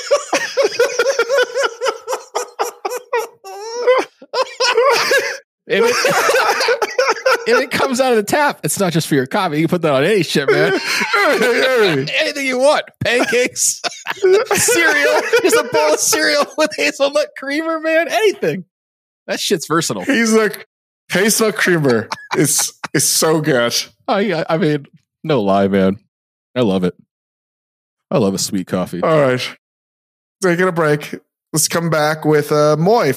[7.46, 9.58] If it, comes out of the tap, it's not just for your coffee.
[9.58, 10.72] You can put that on any shit, man.
[12.20, 12.84] Anything you want.
[13.04, 13.80] Pancakes,
[14.54, 15.20] cereal.
[15.42, 18.08] Just a bowl of cereal with hazelnut creamer, man.
[18.08, 18.64] Anything.
[19.26, 20.02] That shit's versatile.
[20.02, 20.64] Hazelnut
[21.08, 23.72] hazelnut creamer is is so good.
[24.08, 24.44] Oh, yeah.
[24.48, 24.86] I mean,
[25.22, 25.98] no lie, man.
[26.54, 26.94] I love it.
[28.10, 29.02] I love a sweet coffee.
[29.02, 29.56] All right,
[30.42, 31.14] taking a break.
[31.52, 33.14] Let's come back with uh, Moy.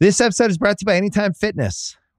[0.00, 1.96] This episode is brought to you by Anytime Fitness.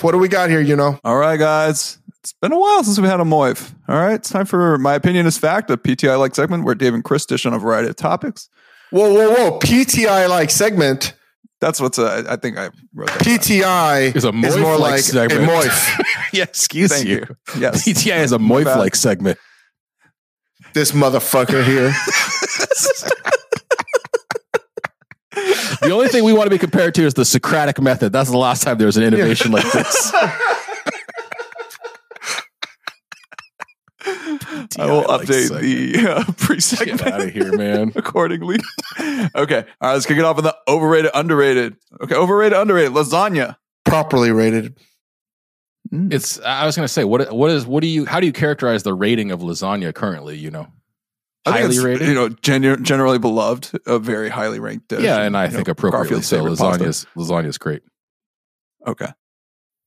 [0.00, 0.60] What do we got here?
[0.60, 1.98] You know, All right, guys.
[2.20, 3.74] It's been a while since we had a Moif.
[3.86, 6.94] All right, it's time for My Opinion is Fact, a PTI like segment where Dave
[6.94, 8.48] and Chris dish on a variety of topics.
[8.90, 9.58] whoa, whoa, whoa!
[9.60, 11.12] PTI like segment.
[11.60, 13.20] That's what's, uh, I think I wrote that.
[13.20, 15.44] PTI Is a more Moif-like like segment.
[15.44, 16.04] a moif.
[16.32, 17.24] yeah, excuse Thank you.
[17.54, 17.60] you.
[17.60, 17.86] Yes.
[17.86, 19.38] PTI is a Moif like segment.
[20.74, 21.90] this motherfucker here.
[25.80, 28.12] The only thing we want to be compared to is the Socratic method.
[28.12, 30.12] That's the last time there was an innovation like this.
[34.78, 35.62] I will like update segment.
[35.62, 37.92] the uh, pre Get segment out of here, man.
[37.96, 38.58] accordingly.
[38.98, 39.30] okay.
[39.34, 41.76] All right, let's kick it off with the overrated, underrated.
[42.02, 42.92] Okay, overrated, underrated.
[42.92, 43.56] Lasagna.
[43.84, 44.78] Properly rated.
[45.92, 46.40] It's.
[46.40, 47.32] I was going to say, what?
[47.32, 47.66] What is?
[47.66, 48.04] What do you?
[48.04, 50.36] How do you characterize the rating of lasagna currently?
[50.36, 50.74] You know, I think
[51.46, 52.08] highly it's, rated.
[52.08, 55.02] You know, genu- generally beloved, a very highly ranked dish.
[55.02, 56.36] yeah, and I think know, appropriately Garfield's so.
[56.36, 56.84] favorite pasta.
[56.84, 57.82] Lasagna's lasagna's great.
[58.86, 59.08] Okay.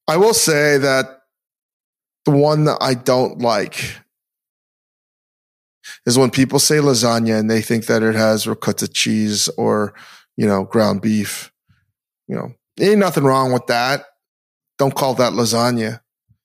[0.07, 1.21] I will say that
[2.25, 3.97] the one that I don't like
[6.05, 9.93] is when people say lasagna and they think that it has ricotta cheese or,
[10.35, 11.51] you know, ground beef.
[12.27, 14.05] You know, ain't nothing wrong with that.
[14.77, 16.01] Don't call that lasagna.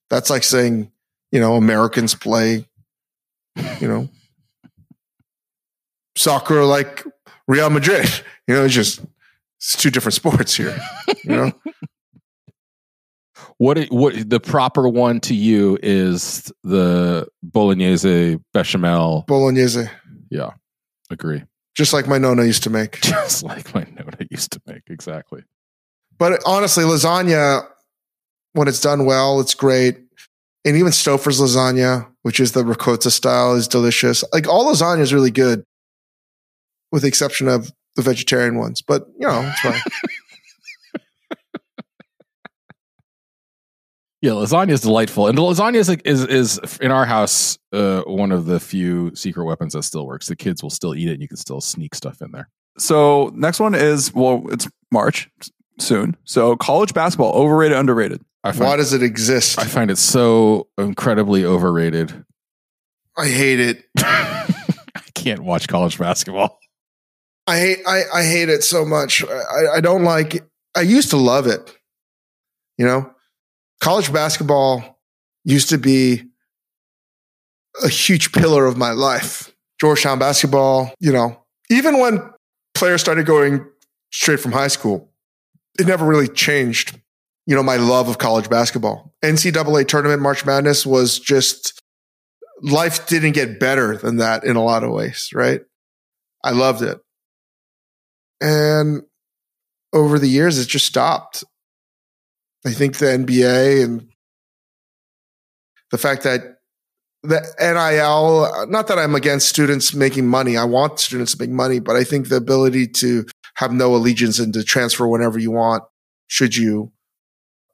[0.09, 0.91] That's like saying,
[1.31, 2.67] you know, Americans play,
[3.79, 4.09] you know,
[6.15, 7.03] soccer like
[7.47, 8.09] Real Madrid.
[8.47, 8.99] You know, it's just
[9.59, 10.77] it's two different sports here.
[11.23, 11.51] You know,
[13.57, 13.77] What?
[13.77, 14.29] it- What?
[14.29, 19.23] The proper one to you is the bolognese bechamel.
[19.27, 19.85] bolognese,
[20.29, 20.51] Yeah,
[21.09, 21.43] agree.
[21.75, 23.01] just like my nona used to make.
[23.01, 24.83] Just like my note I used to make.
[24.89, 25.43] Exactly.
[26.19, 27.65] But honestly, lasagna,
[28.53, 29.97] when it's done well, it's great.
[30.65, 34.23] And even Stouffer's lasagna, which is the ricotta style, is delicious.
[34.33, 35.63] Like all lasagna is really good,
[36.93, 38.81] with the exception of the vegetarian ones.
[38.81, 39.81] But you know, it's fine.
[44.21, 48.31] Yeah, lasagna is delightful, and the lasagna is is is in our house uh, one
[48.31, 50.27] of the few secret weapons that still works.
[50.27, 52.47] The kids will still eat it, and you can still sneak stuff in there.
[52.77, 55.29] So next one is well, it's March
[55.77, 56.15] soon.
[56.23, 58.21] So college basketball, overrated, underrated.
[58.45, 59.59] I Why does it exist?
[59.59, 62.23] I find it so incredibly overrated.
[63.17, 63.83] I hate it.
[63.97, 66.61] I can't watch college basketball.
[67.47, 69.23] I hate I, I hate it so much.
[69.23, 70.43] I, I don't like
[70.75, 71.75] I used to love it.
[72.77, 73.11] You know,
[73.81, 74.99] college basketball
[75.43, 76.23] used to be
[77.83, 79.53] a huge pillar of my life.
[79.79, 82.21] Georgetown basketball, you know, even when
[82.73, 83.65] players started going
[84.11, 85.11] straight from high school,
[85.79, 86.99] it never really changed,
[87.45, 89.13] you know, my love of college basketball.
[89.23, 91.81] NCAA tournament March Madness was just
[92.61, 95.61] life didn't get better than that in a lot of ways, right?
[96.43, 96.99] I loved it.
[98.43, 99.03] And
[99.93, 101.45] over the years, it just stopped.
[102.65, 104.09] I think the NBA and
[105.91, 106.57] the fact that
[107.23, 110.57] the NIL, not that I'm against students making money.
[110.57, 113.25] I want students to make money, but I think the ability to
[113.55, 115.83] have no allegiance and to transfer whenever you want,
[116.27, 116.91] should you,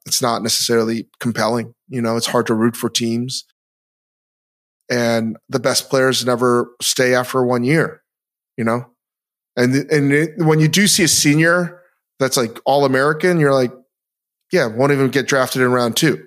[0.06, 1.74] it's not necessarily compelling.
[1.88, 3.44] You know, it's hard to root for teams.
[4.88, 8.02] And the best players never stay after one year,
[8.56, 8.89] you know?
[9.60, 11.82] And, and it, when you do see a senior
[12.18, 13.72] that's like all American, you're like,
[14.50, 16.26] yeah, won't even get drafted in round two.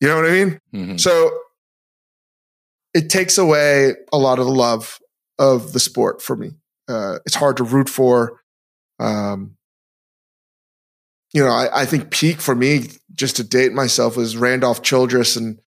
[0.00, 0.60] You know what I mean?
[0.74, 0.96] Mm-hmm.
[0.96, 1.30] So
[2.94, 4.98] it takes away a lot of the love
[5.38, 6.52] of the sport for me.
[6.88, 8.40] Uh, it's hard to root for.
[8.98, 9.56] Um,
[11.32, 15.36] you know, I, I, think peak for me, just to date myself, was Randolph Childress
[15.36, 15.60] and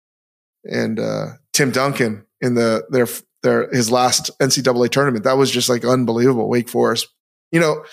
[0.63, 3.07] and uh, Tim Duncan in the their
[3.43, 5.23] their his last NCAA tournament.
[5.23, 6.49] That was just like unbelievable.
[6.49, 7.07] Wake Forest,
[7.51, 7.83] you know,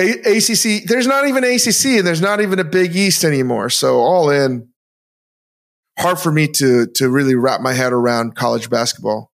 [0.00, 0.84] a- ACC.
[0.86, 3.70] There's not even ACC, and there's not even a Big East anymore.
[3.70, 4.68] So all in,
[5.98, 9.30] hard for me to to really wrap my head around college basketball.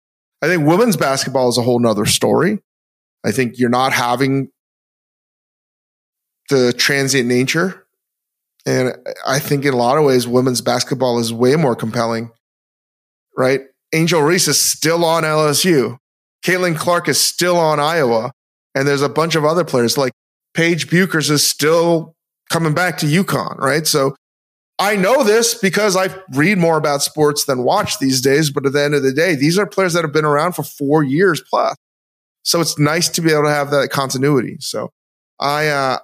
[0.42, 2.60] I think women's basketball is a whole nother story.
[3.24, 4.50] I think you're not having
[6.50, 7.86] the transient nature.
[8.66, 12.32] And I think in a lot of ways, women's basketball is way more compelling,
[13.36, 13.62] right?
[13.94, 15.98] Angel Reese is still on LSU.
[16.46, 18.32] Caitlin Clark is still on Iowa.
[18.74, 20.14] And there's a bunch of other players like
[20.54, 22.16] Paige Bueckers is still
[22.50, 23.86] coming back to UConn, right?
[23.86, 24.16] So
[24.80, 28.50] I know this because I read more about sports than watch these days.
[28.50, 30.64] But at the end of the day, these are players that have been around for
[30.64, 31.76] four years plus.
[32.44, 34.58] So it's nice to be able to have that continuity.
[34.60, 34.90] So
[35.40, 36.00] I, uh,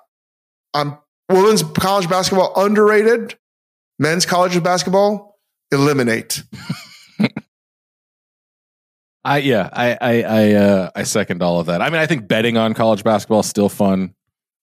[0.73, 0.97] I'm
[1.29, 3.37] women's college basketball underrated.
[3.97, 5.39] Men's college basketball
[5.71, 6.43] eliminate.
[9.27, 11.81] I yeah, I I I, uh, I second all of that.
[11.81, 14.15] I mean, I think betting on college basketball is still fun,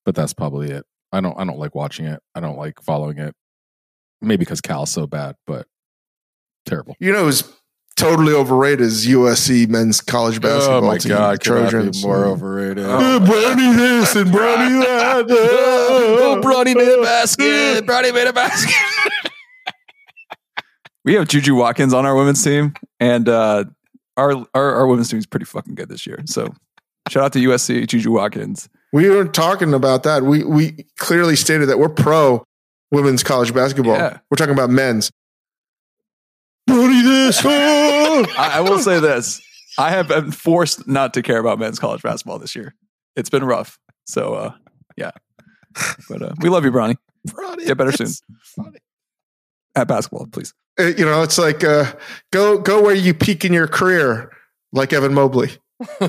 [0.06, 0.86] but that's probably it.
[1.12, 2.20] I don't I don't like watching it.
[2.36, 3.34] I don't like following it.
[4.22, 5.66] Maybe because Cal's so bad, but
[6.68, 6.96] terrible.
[7.00, 7.44] You know, who's
[7.96, 10.84] totally overrated is USC men's college basketball.
[10.84, 12.04] Oh my team, god, Trojans.
[12.06, 12.86] more overrated.
[12.86, 15.26] Uh, Bronny this and Bronny that.
[15.28, 17.84] oh, Brody made a basket.
[17.88, 18.76] Brody made a basket.
[21.04, 23.64] We have Juju Watkins on our women's team, and uh,
[24.18, 26.20] our, our our women's team is pretty fucking good this year.
[26.26, 26.54] So
[27.10, 28.70] shout out to USC, Juju Watkins.
[28.94, 30.24] We weren't talking about that.
[30.24, 32.44] We we clearly stated that we're pro
[32.92, 33.96] women's college basketball.
[33.96, 34.20] Yeah.
[34.30, 35.12] We're talking about men's.
[36.68, 37.44] Brody this.
[37.46, 39.42] I, I will say this:
[39.78, 42.76] I have been forced not to care about men's college basketball this year.
[43.16, 43.80] It's been rough.
[44.06, 44.54] So uh,
[44.98, 45.12] yeah,
[46.10, 46.98] but uh, we love you, Bronny.
[47.26, 48.08] Brody, Get better soon.
[48.08, 48.22] it's
[48.56, 48.80] funny.
[49.76, 50.54] At basketball, please.
[50.80, 51.94] Uh, you know, it's like uh,
[52.32, 54.32] go go where you peak in your career,
[54.72, 55.52] like Evan Mobley.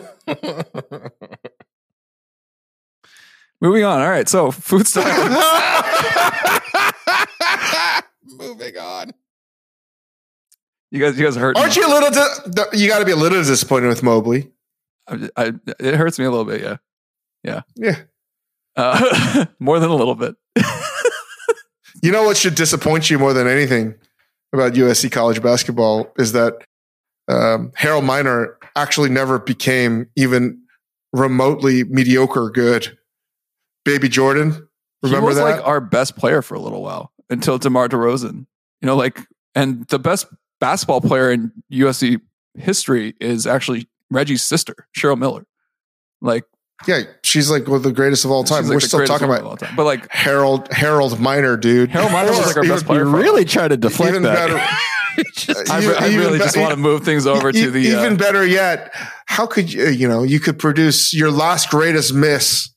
[3.61, 4.01] Moving on.
[4.01, 4.29] All right.
[4.29, 5.29] So food style.
[8.37, 9.13] Moving on.
[10.91, 11.57] you guys, you guys hurt.
[11.57, 12.11] Aren't you a little?
[12.51, 14.51] Di- you got to be a little disappointed with Mobley.
[15.09, 16.61] I, I, it hurts me a little bit.
[17.45, 17.61] Yeah.
[17.77, 17.97] Yeah.
[18.77, 20.35] Uh, more than a little bit.
[22.03, 23.95] You know what should disappoint you more than anything
[24.53, 26.55] about USC college basketball is that
[27.29, 30.61] um, Harold Miner actually never became even
[31.13, 32.99] remotely mediocre good.
[33.85, 34.69] Baby Jordan,
[35.03, 35.43] remember he was that?
[35.45, 38.47] like our best player for a little while until DeMar DeRozan.
[38.81, 39.21] You know, like,
[39.55, 40.27] and the best
[40.61, 42.21] basketball player in USC
[42.55, 45.47] history is actually Reggie's sister, Cheryl Miller.
[46.21, 46.45] Like,
[46.87, 48.65] yeah, she's like one of the greatest of all time.
[48.65, 49.77] like, We're still talking about all time.
[49.77, 51.91] But like, Harold Harold Miner, dude.
[51.91, 53.05] Harold Miner was like our best player.
[53.05, 54.35] You really try to deflect Even that.
[54.49, 54.59] better.
[55.71, 57.81] I, Even- I really be- just want to move things over E- to the.
[57.83, 58.93] even uh, better yet,
[59.27, 59.89] how could you?
[59.89, 62.71] You know, you could produce your last greatest miss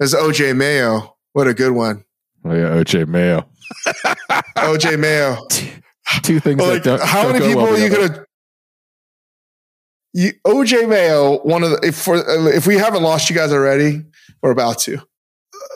[0.00, 1.16] as OJ Mayo.
[1.32, 2.04] What a good one,
[2.44, 3.48] Oh yeah, OJ Mayo.
[4.56, 5.36] OJ Mayo.
[6.22, 7.02] Two things Like, that don't.
[7.02, 8.08] how don't many go people well are you together.
[8.08, 8.24] gonna?
[10.12, 12.16] You, OJ Mayo, one of the if for
[12.52, 14.04] if we haven't lost you guys already,
[14.42, 15.00] we're about to.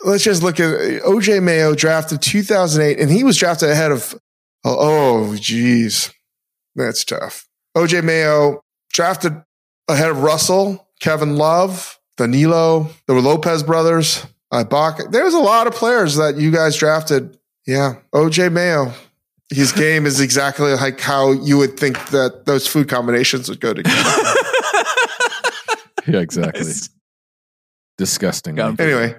[0.03, 4.15] Let's just look at OJ Mayo drafted 2008, and he was drafted ahead of.
[4.63, 6.11] Oh, geez,
[6.75, 7.47] that's tough.
[7.77, 8.61] OJ Mayo
[8.91, 9.41] drafted
[9.87, 15.11] ahead of Russell, Kevin Love, Danilo, the Lopez brothers, Ibaka.
[15.11, 17.37] There's a lot of players that you guys drafted.
[17.67, 17.95] Yeah.
[18.13, 18.93] OJ Mayo.
[19.53, 23.73] His game is exactly like how you would think that those food combinations would go
[23.73, 23.93] together.
[26.07, 26.65] yeah, exactly.
[26.65, 26.89] Nice.
[27.97, 28.59] Disgusting.
[28.59, 29.15] Anyway,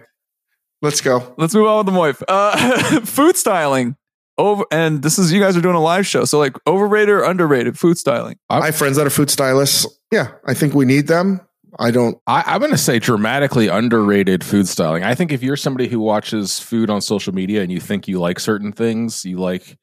[0.83, 1.35] let's go.
[1.39, 2.22] Let's move on with the Moif.
[2.27, 3.97] Uh, food styling.
[4.39, 6.27] Over and this is you guys are doing a live show.
[6.27, 8.37] So like overrated or underrated food styling.
[8.51, 9.87] I have friends that are food stylists.
[10.12, 11.41] Yeah, I think we need them.
[11.79, 12.18] I don't.
[12.27, 15.05] I, I'm going to say dramatically underrated food styling.
[15.05, 18.18] I think if you're somebody who watches food on social media and you think you
[18.18, 19.79] like certain things, you like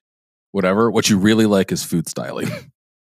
[0.54, 2.48] whatever, what you really like is food styling.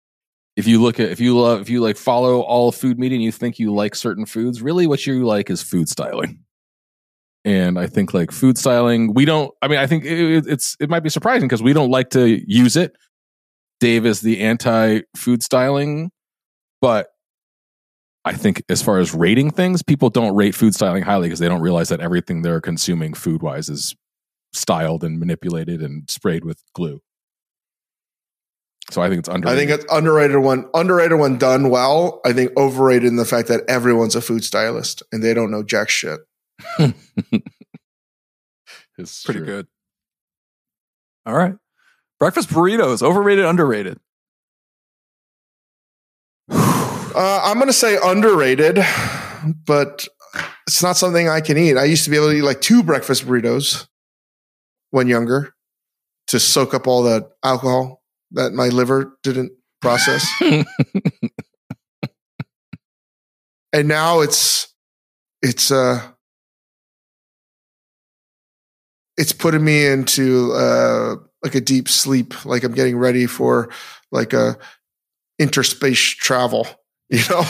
[0.56, 3.22] if you look at if you love if you like follow all food media and
[3.22, 6.40] you think you like certain foods, really what you like is food styling.
[7.44, 9.52] And I think like food styling, we don't.
[9.62, 12.40] I mean, I think it, it's it might be surprising because we don't like to
[12.46, 12.96] use it.
[13.80, 16.10] Dave is the anti food styling,
[16.80, 17.08] but
[18.26, 21.48] I think as far as rating things, people don't rate food styling highly because they
[21.48, 23.96] don't realize that everything they're consuming food wise is
[24.52, 27.00] styled and manipulated and sprayed with glue.
[28.90, 29.56] So I think it's underrated.
[29.56, 32.20] I think it's underrated when underrated when done well.
[32.24, 35.62] I think overrated in the fact that everyone's a food stylist and they don't know
[35.62, 36.18] jack shit.
[38.98, 39.46] it's Pretty true.
[39.46, 39.66] good.
[41.24, 41.54] All right.
[42.18, 43.98] Breakfast burritos, overrated, underrated.
[47.12, 48.78] Uh, I'm going to say underrated,
[49.66, 50.06] but
[50.68, 51.76] it's not something I can eat.
[51.76, 53.88] I used to be able to eat like two breakfast burritos
[54.90, 55.52] when younger
[56.28, 57.99] to soak up all the alcohol
[58.32, 60.26] that my liver didn't process.
[63.72, 64.72] and now it's
[65.42, 66.00] it's uh
[69.16, 73.70] it's putting me into uh like a deep sleep like i'm getting ready for
[74.10, 74.58] like a
[75.38, 76.66] interspace travel
[77.10, 77.40] you know?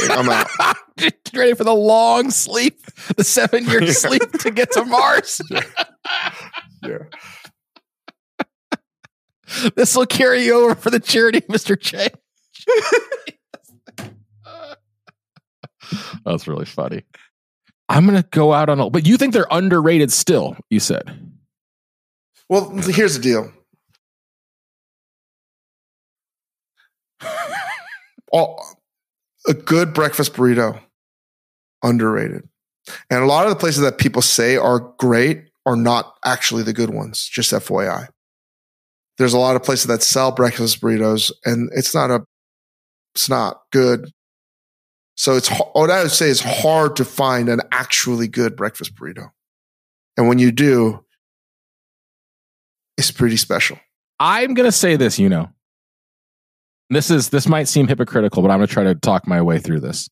[0.00, 0.76] Like, i'm out.
[1.34, 2.84] Ready for the long sleep,
[3.16, 5.40] the seven year sleep to get to Mars.
[6.82, 6.98] yeah
[9.76, 11.78] This will carry you over for the charity, Mr.
[11.78, 12.08] J.
[16.24, 17.04] That's really funny.
[17.88, 21.02] I'm gonna go out on a but you think they're underrated still, you said.
[22.48, 23.52] well here's the deal
[28.32, 28.78] all,
[29.46, 30.80] a good breakfast burrito
[31.82, 32.48] underrated
[33.10, 36.72] and a lot of the places that people say are great are not actually the
[36.72, 38.08] good ones just fyi
[39.22, 42.24] there's a lot of places that sell breakfast burritos and it's not a
[43.14, 44.10] it's not good
[45.16, 49.30] so it's what i would say is hard to find an actually good breakfast burrito
[50.16, 51.04] and when you do
[52.96, 53.78] it's pretty special
[54.22, 55.48] I'm gonna say this, you know.
[56.90, 59.80] This is this might seem hypocritical, but I'm gonna try to talk my way through
[59.80, 60.08] this.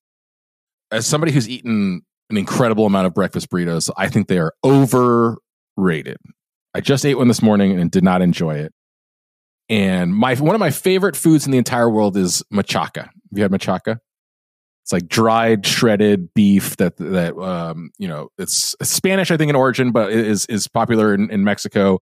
[0.90, 6.16] As somebody who's eaten an incredible amount of breakfast burritos, I think they are overrated.
[6.74, 8.72] I just ate one this morning and did not enjoy it.
[9.70, 13.04] And my one of my favorite foods in the entire world is machaca.
[13.04, 13.98] Have you had machaca?
[14.82, 19.54] It's like dried shredded beef that that um, you know it's, Spanish, I think, in
[19.54, 22.00] origin, but it is is popular in, in Mexico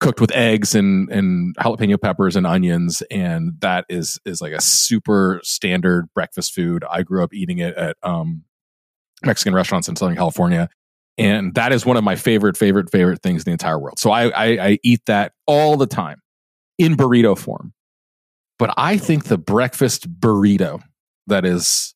[0.00, 3.02] cooked with eggs and and jalapeno peppers and onions.
[3.10, 6.82] And that is is like a super standard breakfast food.
[6.90, 8.44] I grew up eating it at um
[9.24, 10.68] mexican restaurants in southern california.
[11.18, 13.98] And that is one of my favorite favorite favorite things in the entire world.
[13.98, 16.20] So i i, I eat that all the time
[16.78, 17.72] in burrito form
[18.58, 18.98] but i oh.
[18.98, 20.80] think the breakfast burrito
[21.26, 21.94] that is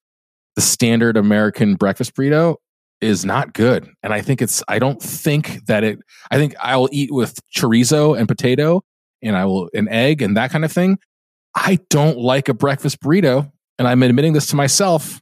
[0.56, 2.56] the standard american breakfast burrito
[3.00, 5.98] is not good and i think it's i don't think that it
[6.30, 8.82] I think I'll eat with chorizo and potato
[9.22, 10.98] and I will an egg and that kind of thing.
[11.54, 15.20] I don't like a breakfast burrito, and I'm admitting this to myself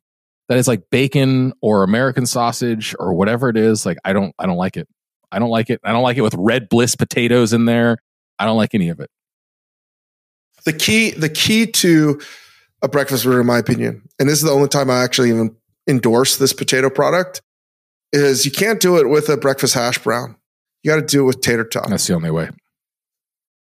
[0.48, 3.86] that it's like bacon or American sausage or whatever it is.
[3.86, 4.88] Like I don't I don't like it.
[5.32, 5.80] I don't like it.
[5.84, 7.98] I don't like it with red bliss potatoes in there.
[8.38, 9.10] I don't like any of it.
[10.68, 12.20] The key the key to
[12.82, 15.54] a breakfast burrito in my opinion and this is the only time i actually even
[15.88, 17.40] endorse this potato product
[18.12, 20.36] is you can't do it with a breakfast hash brown.
[20.82, 21.88] You got to do it with tater tot.
[21.90, 22.48] That's the only way.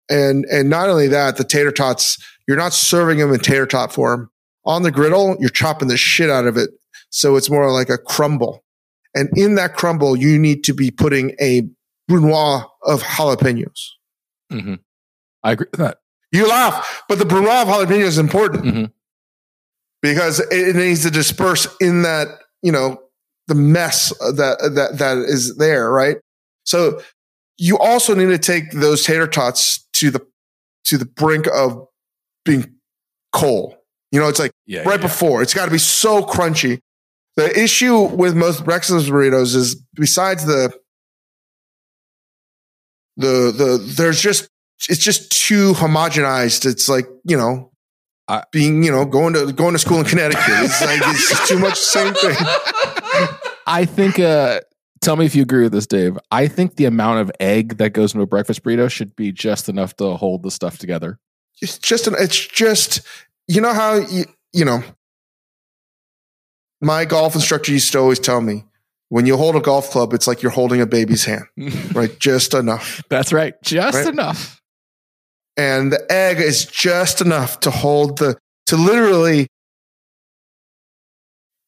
[0.09, 2.17] and and not only that the tater tots
[2.47, 4.29] you're not serving them in tater tot form.
[4.65, 6.69] On the griddle you're chopping the shit out of it
[7.09, 8.63] so it's more like a crumble.
[9.15, 11.63] And in that crumble you need to be putting a
[12.07, 13.79] brunoise of jalapenos.
[14.51, 14.75] Hmm
[15.43, 15.99] I agree with that.
[16.31, 18.91] You laugh but the brunoise of jalapeno is important Mhm.
[20.01, 22.27] because it, it needs to disperse in that
[22.61, 23.01] you know
[23.47, 26.17] the mess that that that is there right
[26.65, 27.01] so
[27.57, 30.25] you also need to take those tater tots to the
[30.85, 31.87] to the brink of
[32.45, 32.75] being
[33.33, 33.75] coal
[34.11, 35.07] You know, it's like Yeah, right yeah.
[35.07, 35.41] before.
[35.41, 36.79] It's got to be so crunchy.
[37.35, 40.71] The issue with most breakfast burritos is besides the
[43.17, 44.47] the the there's just
[44.89, 46.65] it's just too homogenized.
[46.65, 47.71] It's like you know.
[48.29, 51.47] I- being, you know, going to going to school in Connecticut, it's like it's just
[51.47, 52.35] too much the same thing.
[53.65, 54.19] I think.
[54.19, 54.59] Uh,
[54.99, 56.17] tell me if you agree with this, Dave.
[56.29, 59.69] I think the amount of egg that goes into a breakfast burrito should be just
[59.69, 61.19] enough to hold the stuff together.
[61.61, 62.15] It's just an.
[62.19, 62.99] It's just
[63.47, 64.83] you know how you you know.
[66.81, 68.65] My golf instructor used to always tell me,
[69.09, 71.45] when you hold a golf club, it's like you're holding a baby's hand,
[71.93, 72.17] right?
[72.19, 73.01] Just enough.
[73.09, 73.53] That's right.
[73.63, 74.07] Just Right?
[74.07, 74.61] enough.
[75.57, 78.37] And the egg is just enough to hold the
[78.67, 79.47] to literally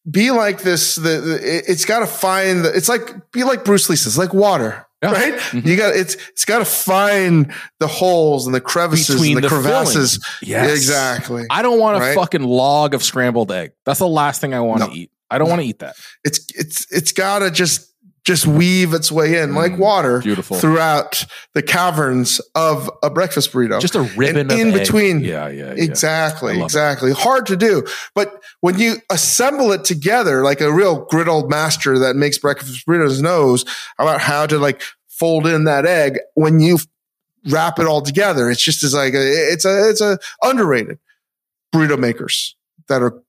[0.10, 3.64] be like this the, the it- it's got to find the, it's like be like
[3.66, 5.12] bruce lee says like water Yeah.
[5.12, 5.66] right Mhm.
[5.66, 9.50] you got it's it's got to find the holes and the crevices Between and the,
[9.50, 10.72] the crevasses Yes.
[10.72, 12.16] exactly I don't want a Right?
[12.16, 13.72] fucking log of scrambled egg.
[13.86, 14.94] That's the last thing I want to No.
[14.94, 15.12] eat.
[15.30, 15.96] I don't want to eat that.
[16.24, 17.89] it's it's it's got to just
[18.26, 20.58] just weave its way in like Mm, water Beautiful.
[20.58, 24.74] throughout the caverns of a breakfast burrito Just a ribbon in egg.
[24.74, 25.20] between.
[25.22, 25.84] Yeah, yeah, yeah.
[25.84, 26.66] Exactly, love it.
[26.66, 27.12] exactly.
[27.14, 27.86] Hard to do.
[28.16, 33.22] But when you assemble it together, like a real griddled master that makes breakfast burritos
[33.22, 33.66] knows
[33.98, 36.78] about how to like fold in that egg when you
[37.50, 38.50] wrap it all together.
[38.50, 41.00] It's just as like a, it's a it's a underrated
[41.74, 42.56] burrito makers
[42.90, 43.22] that are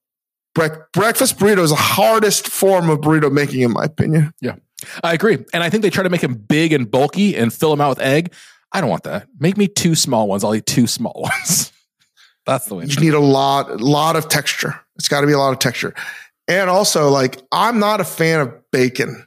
[0.55, 4.33] brec- breakfast burrito is the hardest form of burrito making, in my opinion.
[5.03, 5.37] I agree.
[5.53, 7.89] And I think they try to make them big and bulky and fill them out
[7.89, 8.33] with egg.
[8.71, 9.27] I don't want that.
[9.39, 10.43] Make me two small ones.
[10.43, 11.71] I'll eat two small ones.
[12.45, 12.85] That's the way.
[12.85, 14.79] You need a lot, lot of texture.
[14.95, 15.93] It's got to be a lot of texture.
[16.47, 19.25] And also, like, I'm not a fan of bacon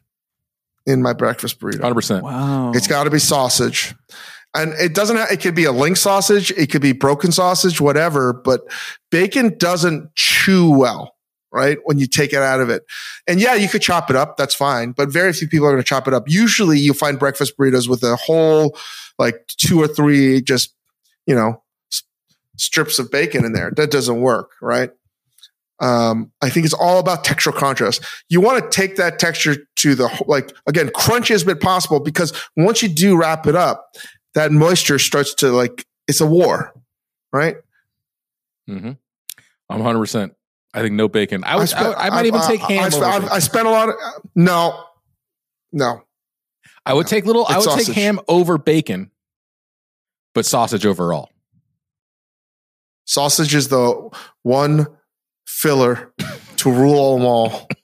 [0.87, 1.81] in my breakfast burrito.
[1.81, 2.23] 100%.
[2.23, 2.73] Wow.
[2.75, 3.95] It's got to be sausage.
[4.55, 7.81] And it doesn't have, it could be a link sausage, it could be broken sausage,
[7.81, 8.61] whatever, but
[9.11, 11.14] bacon doesn't chew well,
[11.55, 11.79] right?
[11.85, 12.85] When you take it out of it.
[13.29, 15.83] And yeah, you could chop it up, that's fine, but very few people are going
[15.83, 16.25] to chop it up.
[16.27, 18.77] Usually you find breakfast burritos with a whole,
[19.19, 20.75] like two or three just,
[21.27, 21.63] you know,
[22.57, 23.71] strips of bacon in there.
[23.77, 24.91] That doesn't work, right?
[25.81, 28.05] Um, I think it's all about textural contrast.
[28.29, 32.83] You want to take that texture to the like again, crunchiest bit possible because once
[32.83, 33.95] you do wrap it up,
[34.35, 36.73] that moisture starts to like it's a war,
[37.33, 37.57] right?
[38.69, 38.93] Mm-hmm.
[39.69, 40.35] I'm 100%.
[40.75, 41.45] I think no bacon.
[41.45, 42.83] I, would, I, spent- would- I might even take ham.
[42.83, 43.67] I, over spent-.
[43.67, 43.95] I a lot of
[44.35, 44.85] no,
[45.73, 46.03] no.
[46.85, 47.47] I would take little.
[47.49, 47.87] I would sausage.
[47.87, 49.11] take ham over bacon,
[50.35, 51.31] but sausage overall.
[53.07, 54.11] Sausage is the
[54.43, 54.87] one
[55.47, 56.13] filler
[56.57, 57.69] to rule them all.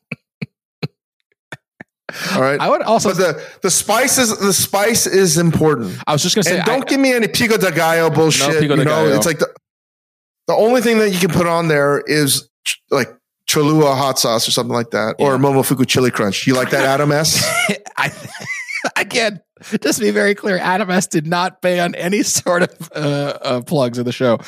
[2.34, 2.60] All right.
[2.60, 3.10] I would also.
[3.10, 5.96] but the the spice is the spice is important.
[6.06, 6.56] I was just gonna say.
[6.56, 8.60] and don't I, give me any pico de gallo bullshit.
[8.60, 9.16] pico de you know, gallo.
[9.16, 9.48] it's like the
[10.48, 13.08] the only thing that you can put on there is ch- like
[13.46, 16.46] Cholula hot sauce or something like that, or Momofuku chili crunch.
[16.46, 17.42] You like that, Adam S?
[17.96, 18.12] I,
[18.96, 19.40] again,
[19.82, 23.60] just to be very clear, Adam S did not ban any sort of uh, uh,
[23.62, 24.38] plugs in the show.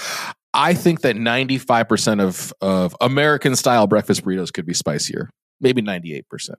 [0.55, 5.31] I think that 95% of, of American style breakfast burritos could be spicier.
[5.61, 6.51] Maybe 98%.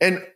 [0.00, 0.26] and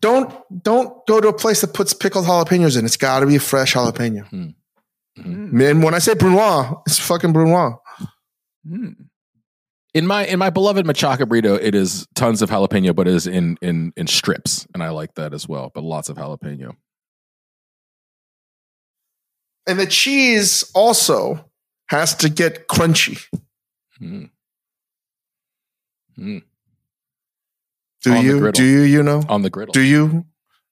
[0.00, 0.34] don't
[0.64, 2.84] don't go to a place that puts pickled jalapenos in.
[2.84, 4.28] It's got to be a fresh jalapeno.
[4.30, 5.52] Mm.
[5.52, 7.74] Man, when I say brunoise, it's fucking brunoise.
[8.68, 8.96] Mm.
[9.94, 13.26] In my in my beloved machaca burrito, it is tons of jalapeno, but it is
[13.26, 15.70] in in in strips, and I like that as well.
[15.74, 16.76] But lots of jalapeno.
[19.66, 21.44] And the cheese also
[21.88, 23.22] has to get crunchy.
[24.00, 24.30] Mm.
[26.18, 26.42] Mm.
[28.02, 28.52] Do On you?
[28.52, 28.80] Do you?
[28.80, 29.22] You know?
[29.28, 29.72] On the griddle.
[29.72, 30.26] Do you?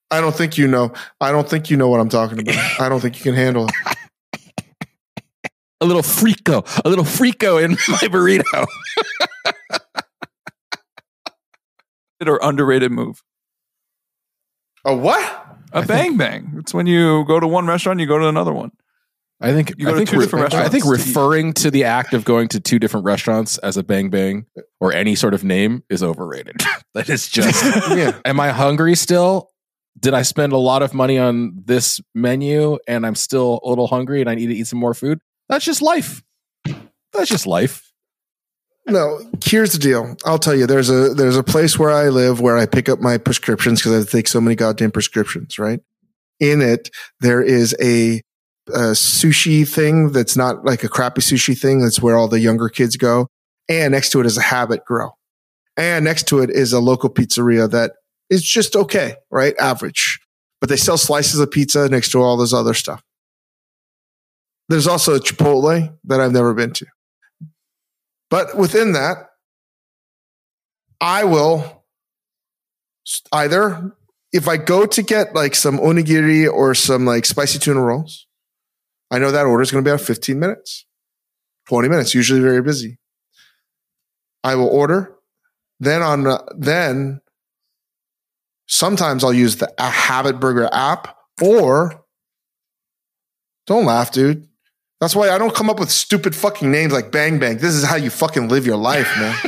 [0.09, 0.91] I don't think you know.
[1.21, 2.55] I don't think you know what I'm talking about.
[2.79, 3.90] I don't think you can handle it.
[5.81, 8.65] A little frico, a little frico in my burrito.
[12.25, 13.23] Or underrated move.
[14.85, 15.21] A what?
[15.73, 16.53] A I bang bang.
[16.59, 18.71] It's when you go to one restaurant, you go to another one.
[19.43, 21.53] I think You go I to think two re- different I think restaurants to referring
[21.53, 24.45] to the act of going to two different restaurants as a bang bang
[24.79, 26.57] or any sort of name is overrated.
[26.93, 27.63] that is just.
[27.97, 28.19] Yeah.
[28.23, 29.49] am I hungry still?
[29.99, 33.87] Did I spend a lot of money on this menu and I'm still a little
[33.87, 35.19] hungry and I need to eat some more food?
[35.51, 36.23] That's just life.
[37.11, 37.91] That's just life.
[38.87, 40.15] No, here's the deal.
[40.25, 40.65] I'll tell you.
[40.65, 44.07] There's a there's a place where I live where I pick up my prescriptions because
[44.07, 45.59] I take so many goddamn prescriptions.
[45.59, 45.81] Right.
[46.39, 46.89] In it,
[47.19, 48.21] there is a,
[48.69, 51.81] a sushi thing that's not like a crappy sushi thing.
[51.81, 53.27] That's where all the younger kids go.
[53.67, 55.17] And next to it is a Habit Grill.
[55.75, 57.91] And next to it is a local pizzeria that
[58.29, 59.53] is just okay, right?
[59.59, 60.21] Average.
[60.61, 63.03] But they sell slices of pizza next to all this other stuff.
[64.71, 66.85] There's also a Chipotle that I've never been to.
[68.29, 69.17] But within that,
[71.01, 71.83] I will
[73.33, 73.91] either
[74.31, 78.27] if I go to get like some onigiri or some like spicy tuna rolls,
[79.11, 80.85] I know that order is going to be about 15 minutes,
[81.67, 82.97] 20 minutes, usually very busy.
[84.41, 85.17] I will order.
[85.81, 87.19] Then on uh, then
[88.67, 92.05] sometimes I'll use the Habit Burger app or
[93.67, 94.47] don't laugh, dude.
[95.01, 97.57] That's why I don't come up with stupid fucking names like Bang Bang.
[97.57, 99.35] This is how you fucking live your life, man.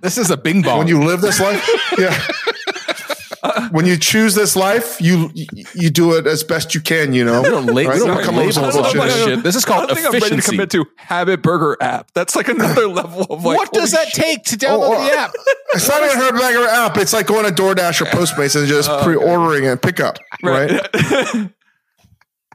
[0.00, 0.78] This is a bing bong.
[0.78, 1.64] when you live this life,
[1.96, 3.68] yeah.
[3.70, 5.30] when you choose this life, you
[5.74, 7.12] you do it as best you can.
[7.12, 7.88] You know, we don't, la- Right?
[7.90, 9.24] we You don't don't come up with label some this bullshit.
[9.24, 9.42] shit.
[9.44, 12.10] This is I called don't think I'm ready to commit to Habit Burger app.
[12.14, 13.56] That's like another level of like.
[13.58, 14.24] what does that shit.
[14.24, 15.30] take to download Oh, oh, the app?
[15.74, 16.96] It's not even her bagger app.
[16.96, 20.80] It's like going to DoorDash or Postmates and just pre-ordering and pick pickup, right?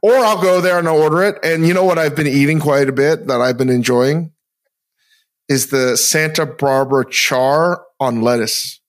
[0.02, 1.38] Or I'll go there and order it.
[1.44, 4.32] And you know what I've been eating quite a bit that I've been enjoying
[5.50, 8.80] is the Santa Barbara char on lettuce,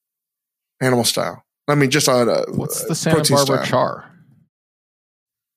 [0.81, 1.45] animal style.
[1.67, 3.65] I mean, just on a What's the Santa Barbara style.
[3.65, 4.05] char?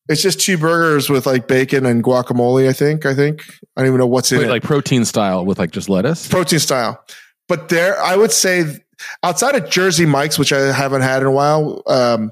[0.09, 2.67] It's just two burgers with like bacon and guacamole.
[2.67, 3.05] I think.
[3.05, 3.43] I think.
[3.75, 4.49] I don't even know what's in Wait, it.
[4.49, 6.27] like protein style with like just lettuce?
[6.27, 7.03] protein style.
[7.47, 8.63] But there, I would say,
[9.23, 12.31] outside of Jersey Mike's, which I haven't had in a while, um,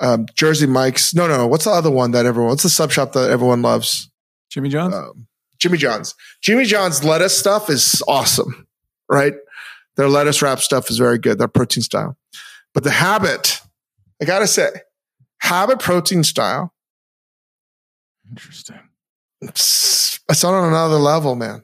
[0.00, 1.14] um, Jersey Mike's.
[1.14, 1.46] No, no, no.
[1.46, 2.50] What's the other one that everyone?
[2.50, 4.10] What's the sub shop that everyone loves?
[4.50, 4.94] Jimmy John's?
[4.94, 5.26] Um,
[5.58, 6.14] Jimmy John's.
[6.42, 8.66] Jimmy John's lettuce stuff is awesome,
[9.08, 9.34] right?
[9.96, 11.38] Their lettuce wrap stuff is very good.
[11.38, 12.16] Their protein style,
[12.74, 13.60] but the habit,
[14.20, 14.68] I gotta say,
[15.38, 16.74] habit protein style.
[18.28, 18.80] Interesting.
[19.40, 21.62] It's, it's on another level, man.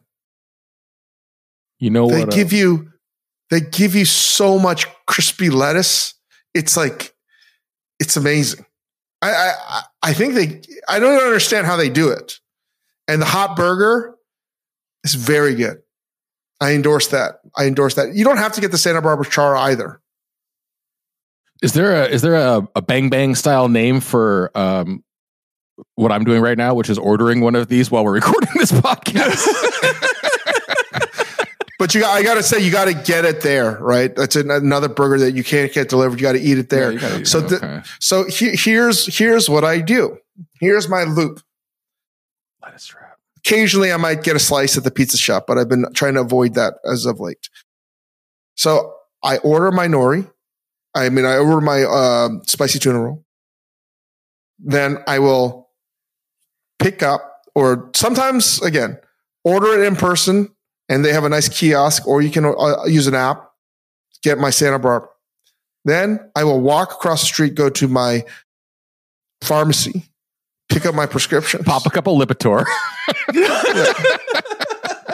[1.78, 2.32] You know they what?
[2.32, 2.92] uh, give you
[3.50, 6.14] they give you so much crispy lettuce.
[6.54, 7.11] It's like
[8.02, 8.66] it's amazing.
[9.22, 12.40] I I I think they I don't understand how they do it.
[13.06, 14.16] And the hot burger
[15.04, 15.82] is very good.
[16.60, 17.40] I endorse that.
[17.56, 18.14] I endorse that.
[18.14, 20.00] You don't have to get the Santa Barbara char either.
[21.62, 25.04] is there a is there a, a bang bang style name for um
[25.94, 28.72] what I'm doing right now, which is ordering one of these while we're recording this
[28.72, 29.46] podcast?
[31.82, 34.14] But you got, I got to say, you got to get it there, right?
[34.14, 36.20] That's an, another burger that you can't get delivered.
[36.20, 36.92] You got to eat it there.
[36.92, 37.48] Yeah, eat so, it.
[37.48, 37.82] the, Okay.
[37.98, 40.16] so he, here's here's what I do.
[40.60, 41.40] Here's my loop.
[42.62, 43.18] lettuce wrap.
[43.38, 46.20] occasionally I might get a slice at the pizza shop, but I've been trying to
[46.20, 47.48] avoid that as of late.
[48.54, 50.30] So I order my nori.
[50.94, 53.24] I mean, I order my um spicy tuna roll.
[54.60, 55.68] Then I will
[56.78, 58.98] pick up, or sometimes again,
[59.42, 60.54] order it in person,
[60.92, 63.50] and they have a nice kiosk, or you can uh, use an app.
[64.22, 65.08] Get my Santa Barbara.
[65.86, 68.24] Then I will walk across the street, go to my
[69.40, 70.04] pharmacy,
[70.68, 72.66] pick up my prescription, Pop a couple Lipitor.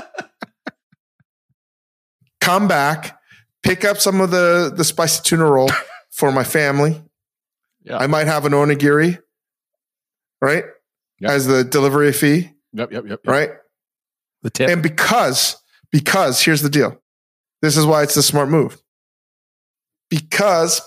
[2.41, 3.21] come back,
[3.63, 5.71] pick up some of the the spicy tuna roll
[6.11, 7.01] for my family.
[7.85, 7.99] Yeah.
[7.99, 9.19] I might have an onigiri,
[10.41, 10.65] right?
[11.21, 11.31] Yep.
[11.31, 13.11] As the delivery fee, Yep, yep, yep.
[13.11, 13.21] yep.
[13.27, 13.51] right?
[14.43, 14.69] The tip.
[14.69, 15.57] And because
[15.93, 17.01] because here's the deal.
[17.63, 18.81] This is why it's the smart move.
[20.11, 20.81] Because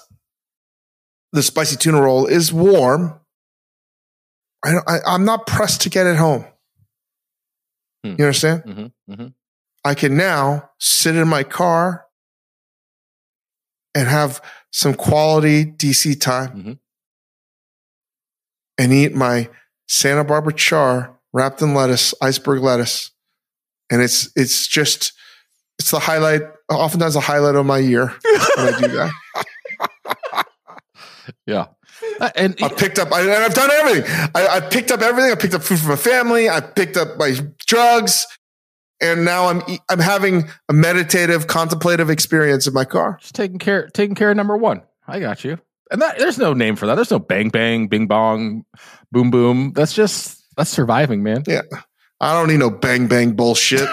[1.34, 3.20] the spicy tuna roll is warm.
[4.64, 6.45] I, don't- I I'm not pressed to get it home.
[8.04, 8.16] Hmm.
[8.18, 8.64] You understand?
[8.66, 9.28] hmm hmm
[9.84, 12.06] I can now sit in my car
[13.95, 14.41] and have
[14.72, 16.80] some quality DC time Mhm.
[18.78, 19.49] and eat my
[19.88, 23.12] Santa Barbara char wrapped in lettuce, iceberg lettuce.
[23.92, 25.14] And it's it's just
[25.78, 29.12] it's the highlight, oftentimes the highlight of my year when I do that.
[31.46, 31.68] Yeah.
[32.20, 34.30] Uh, and I picked up, I, and I've done everything.
[34.36, 35.32] I, I picked up everything.
[35.32, 36.50] I picked up food for my family.
[36.50, 37.36] I picked up my
[37.68, 38.26] drugs,
[39.02, 43.18] and now I'm I'm having a meditative, contemplative experience in my car.
[43.22, 44.82] just taking care taking care of number one.
[45.08, 45.58] I got you.
[45.89, 46.96] And that there's no name for that.
[46.96, 48.66] There's no bang bang, bing bong,
[49.12, 49.74] boom boom.
[49.74, 51.44] That's just that's surviving, man.
[52.22, 53.89] I don't need no bang bang bullshit.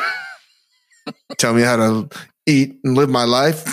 [1.39, 2.09] Tell me how to
[2.47, 3.65] eat and live my life.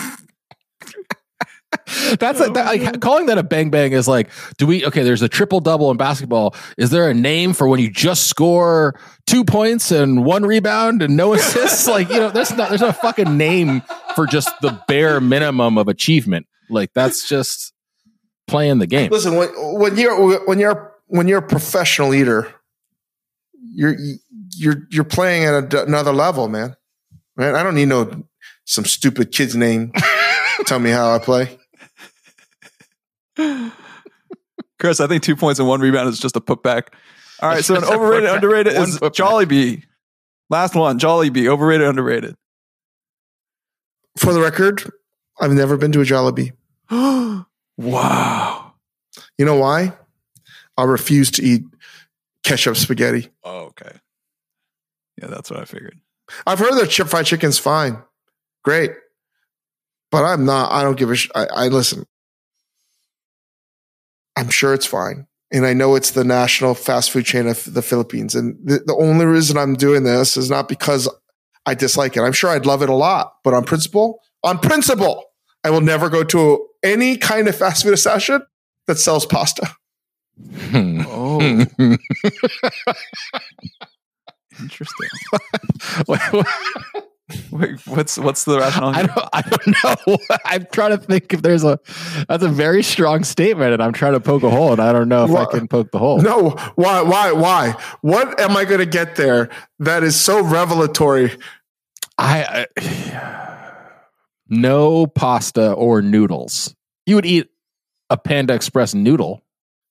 [2.18, 5.02] That's a, that, like oh, calling that a bang bang is like, do we okay?
[5.02, 6.54] There's a triple double in basketball.
[6.78, 11.16] Is there a name for when you just score two points and one rebound and
[11.16, 11.86] no assists?
[11.86, 13.82] like you know, there's not there's no fucking name
[14.14, 16.46] for just the bare minimum of achievement.
[16.70, 17.74] Like that's just
[18.46, 19.10] playing the game.
[19.10, 22.54] Listen, when, when you're when you're when you're a professional eater,
[23.74, 23.96] you're
[24.56, 26.76] you're you're playing at a, another level, man.
[27.36, 28.24] Man, I don't need no
[28.64, 29.92] some stupid kid's name.
[30.66, 31.58] Tell me how I play.
[34.78, 36.88] Chris, I think two points and one rebound is just a putback.
[37.40, 38.98] All right, so an overrated, underrated One is.
[38.98, 39.84] Jollibee.
[40.48, 40.98] Last one.
[40.98, 41.48] Jolly Jollibee.
[41.48, 42.36] Overrated, underrated.
[44.16, 44.90] For the record,
[45.38, 46.52] I've never been to a Jolly
[46.90, 47.46] Jollibee.
[47.76, 48.72] wow.
[49.38, 49.92] You know why?
[50.78, 51.64] I refuse to eat
[52.42, 53.28] ketchup spaghetti.
[53.44, 53.92] Oh, okay.
[55.20, 55.98] Yeah, that's what I figured.
[56.46, 58.02] I've heard that chip fried chicken's fine.
[58.64, 58.92] Great.
[60.10, 62.04] But I'm not, I don't give a sh- I, I listen.
[64.36, 65.26] I'm sure it's fine.
[65.52, 68.34] And I know it's the national fast food chain of the Philippines.
[68.34, 71.08] And the, the only reason I'm doing this is not because
[71.64, 72.20] I dislike it.
[72.20, 75.24] I'm sure I'd love it a lot, but on principle, on principle,
[75.64, 78.44] I will never go to any kind of fast food establishment
[78.86, 79.68] that sells pasta.
[80.70, 81.02] Hmm.
[81.06, 81.66] Oh,
[84.60, 85.08] interesting.
[87.50, 88.94] Wait, what's what's the rationale?
[88.94, 89.28] I don't.
[89.32, 90.18] I don't know.
[90.44, 91.80] I'm trying to think if there's a.
[92.28, 95.08] That's a very strong statement, and I'm trying to poke a hole, and I don't
[95.08, 96.20] know if Wha- I can poke the hole.
[96.20, 97.74] No, why, why, why?
[98.00, 99.50] What am I going to get there
[99.80, 101.36] that is so revelatory?
[102.16, 103.74] I, uh, I
[104.48, 106.76] no pasta or noodles.
[107.06, 107.48] You would eat
[108.08, 109.42] a Panda Express noodle.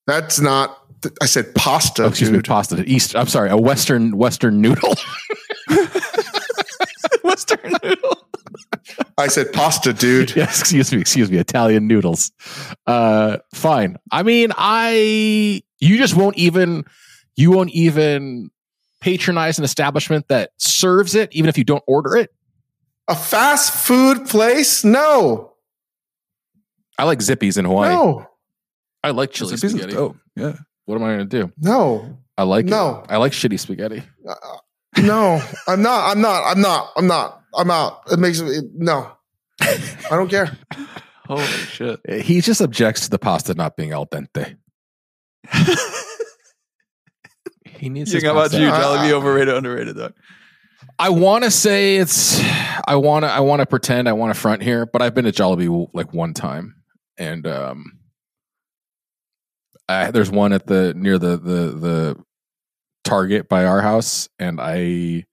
[0.07, 0.84] That's not.
[1.21, 2.03] I said pasta.
[2.03, 2.83] Oh, excuse me, pasta.
[2.85, 3.15] East.
[3.15, 4.95] I'm sorry, a Western Western noodle.
[7.23, 8.27] Western noodle.
[9.17, 10.35] I said pasta, dude.
[10.35, 12.31] yes, excuse me, excuse me, Italian noodles.
[12.85, 13.97] Uh, fine.
[14.11, 16.85] I mean, I you just won't even
[17.35, 18.49] you won't even
[19.01, 22.31] patronize an establishment that serves it, even if you don't order it.
[23.07, 24.83] A fast food place?
[24.83, 25.53] No,
[26.97, 27.89] I like Zippy's in Hawaii.
[27.93, 28.25] no,
[29.03, 29.93] I like chili It's a piece spaghetti.
[29.93, 30.17] dope.
[30.35, 30.55] Yeah.
[30.85, 31.51] What am I going to do?
[31.57, 32.99] no, I like No.
[32.99, 33.11] it.
[33.11, 34.03] I like shitty spaghetti.
[34.97, 35.41] no.
[35.67, 36.11] I'm not.
[36.11, 36.43] I'm not.
[36.45, 36.91] I'm not.
[36.95, 37.41] I'm not.
[37.55, 38.01] I'm out.
[38.11, 39.11] It makes me no.
[39.61, 39.77] I
[40.11, 40.57] don't care.
[41.25, 41.99] Holy shit.
[42.21, 44.57] He just objects to the pasta not being al dente.
[47.65, 48.11] He needs.
[48.11, 48.67] Yeah, his how about pasta- you?
[48.67, 50.11] Uh, Jollibee overrated, underrated, though.
[50.97, 52.39] I want to say it's.
[52.87, 53.31] I want to.
[53.31, 54.07] I want to pretend.
[54.07, 56.75] I want to front here, but I've been to Jollibee like one time,
[57.17, 57.99] and um,
[59.87, 62.23] I, there's one at the near the the the
[63.03, 65.25] Target by our house, and I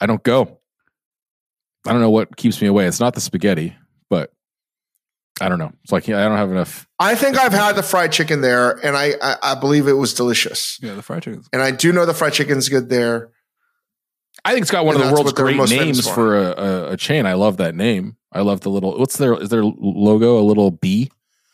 [0.00, 0.58] I don't go.
[1.86, 2.86] I don't know what keeps me away.
[2.86, 3.76] It's not the spaghetti,
[4.10, 4.32] but
[5.40, 5.70] I don't know.
[5.84, 6.88] It's like yeah, I don't have enough.
[6.98, 10.14] I think I've had the fried chicken there, and I I, I believe it was
[10.14, 10.78] delicious.
[10.82, 11.44] Yeah, the fried chicken.
[11.52, 13.30] And I do know the fried chicken's good there.
[14.44, 16.14] I think it's got one And of the world's great names for.
[16.14, 17.24] for a, a, a chain.
[17.24, 18.16] I love that name.
[18.32, 18.98] I love the little.
[18.98, 20.38] What's their is their logo?
[20.38, 21.10] A little bee.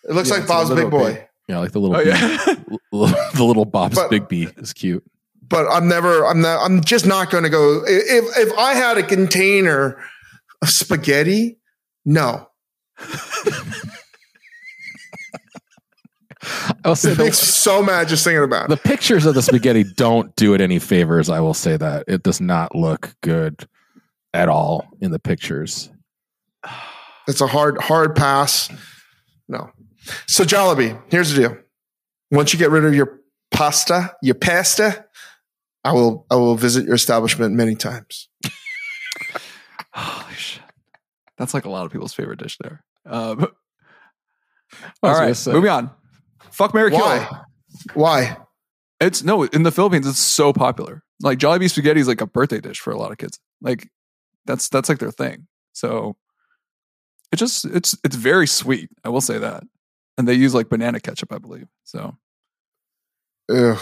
[0.08, 1.26] It looks Yeah, like Bob's Big Boy.
[1.50, 1.96] Yeah, I like the little.
[1.96, 2.16] Oh, yeah.
[3.34, 5.02] the little Bob's But- Big Bee is cute.
[5.48, 7.82] but I'm never, I'm not, I'm just not going to go.
[7.84, 10.00] If, if I had a container
[10.62, 11.58] of spaghetti,
[12.04, 12.48] no.
[16.84, 19.82] I'll say It makes the, so mad just thinking about the pictures of the spaghetti
[19.84, 21.28] don't do it any favors.
[21.28, 23.66] I will say that it does not look good
[24.32, 25.90] at all in the pictures.
[27.28, 28.70] It's a hard, hard pass.
[29.48, 29.70] No.
[30.26, 31.56] So Jollibee, here's the deal.
[32.30, 35.04] Once you get rid of your pasta, your pasta,
[35.84, 38.28] I will, I will visit your establishment many times.
[39.92, 40.62] Holy shit.
[41.36, 42.84] That's like a lot of people's favorite dish there.
[43.06, 43.46] Um,
[45.02, 45.52] I all was gonna right, say.
[45.52, 45.90] moving on.
[46.50, 47.00] Fuck Mary Kill.
[47.00, 47.28] Why?
[47.94, 48.36] Why?
[49.00, 50.06] It's no in the Philippines.
[50.06, 51.02] It's so popular.
[51.22, 53.38] Like Jollibee spaghetti is like a birthday dish for a lot of kids.
[53.60, 53.88] Like
[54.44, 55.46] that's that's like their thing.
[55.72, 56.16] So
[57.32, 58.90] it just it's it's very sweet.
[59.04, 59.64] I will say that.
[60.20, 61.66] And they use like banana ketchup, I believe.
[61.84, 62.14] So
[63.50, 63.78] Ugh.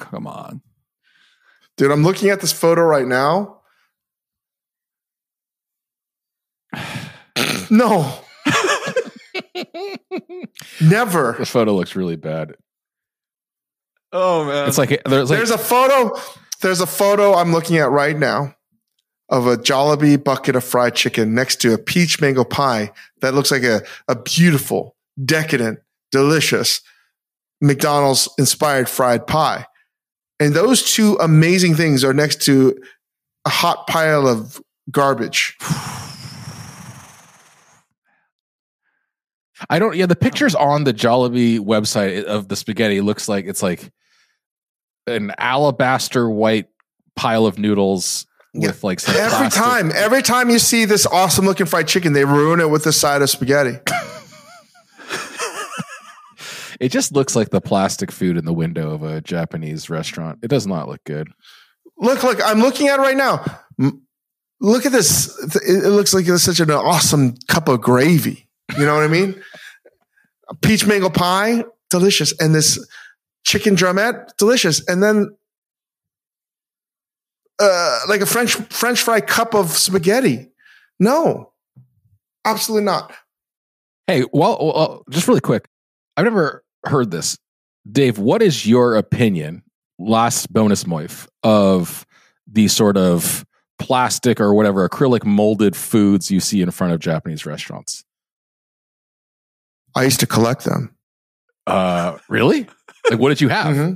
[0.00, 0.62] come on.
[1.76, 3.60] Dude, I'm looking at this photo right now.
[7.70, 8.18] No.
[10.80, 11.36] Never.
[11.38, 12.56] The photo looks really bad.
[14.12, 16.18] Oh man, It's like there's like There's a photo.
[16.62, 18.56] There's a photo I'm looking at right now
[19.28, 22.90] of a Jollibee bucket of fried chicken next to a peach mango pie
[23.20, 25.78] that looks like a, a beautiful, decadent,
[26.12, 26.80] delicious
[27.60, 29.66] McDonald's inspired fried pie.
[30.38, 32.78] And those two amazing things are next to
[33.44, 34.60] a hot pile of
[34.90, 35.56] garbage.
[39.68, 39.94] I don't.
[39.94, 43.90] Yeah, the pictures on the Jollibee website of the spaghetti looks like it's like
[45.06, 46.68] an alabaster white
[47.14, 51.44] pile of noodles with like some Every plastic- time, every time you see this awesome
[51.44, 53.78] looking fried chicken, they ruin it with a side of spaghetti.
[56.80, 60.38] It just looks like the plastic food in the window of a Japanese restaurant.
[60.42, 61.28] It does not look good.
[61.98, 63.44] Look, look, I'm looking at it right now.
[64.60, 65.28] Look at this.
[65.66, 68.48] It looks like it's such an awesome cup of gravy.
[68.78, 69.42] You know what I mean?
[70.62, 72.32] Peach mango pie, delicious.
[72.40, 72.84] And this
[73.44, 74.86] chicken drumette, delicious.
[74.88, 75.36] And then
[77.60, 80.50] uh, like a French French fry cup of spaghetti.
[80.98, 81.52] No,
[82.44, 83.12] absolutely not.
[84.06, 85.68] Hey, well, well, just really quick,
[86.16, 87.38] I've never heard this,
[87.90, 88.18] Dave.
[88.18, 89.62] What is your opinion?
[89.98, 92.06] Last bonus moif of
[92.50, 93.44] the sort of
[93.78, 98.04] plastic or whatever acrylic molded foods you see in front of Japanese restaurants.
[99.94, 100.94] I used to collect them.
[101.66, 102.68] Uh, really?
[103.10, 103.74] like, what did you have?
[103.74, 103.94] Mm-hmm.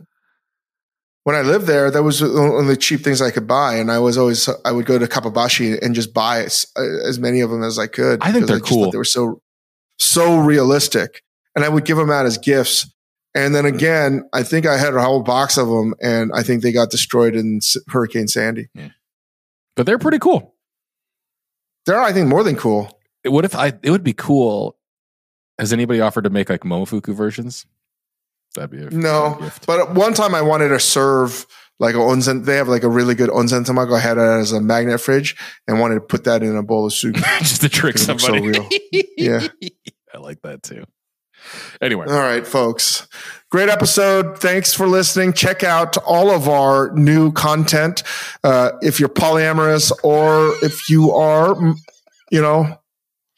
[1.25, 3.91] When I lived there, that was one of the cheap things I could buy, and
[3.91, 7.49] I was always I would go to Kappabashi and just buy as, as many of
[7.49, 8.21] them as I could.
[8.23, 8.91] I think they're I cool.
[8.91, 9.41] They were so
[9.99, 11.23] so realistic,
[11.55, 12.91] and I would give them out as gifts.
[13.35, 13.75] And then hmm.
[13.75, 16.91] again, I think I had a whole box of them, and I think they got
[16.91, 18.69] destroyed in Hurricane Sandy.
[18.75, 18.91] Yeah.
[19.77, 20.55] But they're pretty cool.
[21.87, 22.99] They're, I think, more than cool.
[23.25, 23.73] What if I?
[23.83, 24.77] It would be cool.
[25.59, 27.67] Has anybody offered to make like Momofuku versions?
[28.55, 29.37] That'd be a no.
[29.41, 29.67] Gift.
[29.67, 31.47] But one time I wanted to serve
[31.79, 32.45] like a onsen.
[32.45, 33.97] They have like a really good onsen tamago.
[33.97, 35.37] I had it as a magnet fridge
[35.67, 38.53] and wanted to put that in a bowl of soup just to trick somebody.
[38.53, 38.69] So real.
[39.17, 39.47] yeah,
[40.13, 40.85] I like that too.
[41.81, 43.07] Anyway, all right, folks.
[43.51, 44.39] Great episode.
[44.39, 45.33] Thanks for listening.
[45.33, 48.03] Check out all of our new content.
[48.43, 51.55] Uh, if you're polyamorous or if you are,
[52.31, 52.79] you know,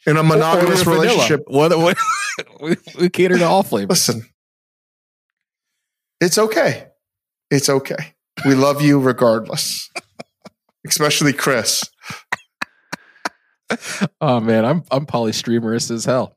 [0.07, 1.97] in a monogamous relationship, what, what
[2.61, 3.89] we, we cater to all flavors.
[3.89, 4.25] Listen,
[6.19, 6.87] it's okay.
[7.51, 8.15] It's okay.
[8.45, 9.91] We love you regardless,
[10.87, 11.83] especially Chris.
[14.21, 16.36] oh man, I'm I'm polystreamerous as hell.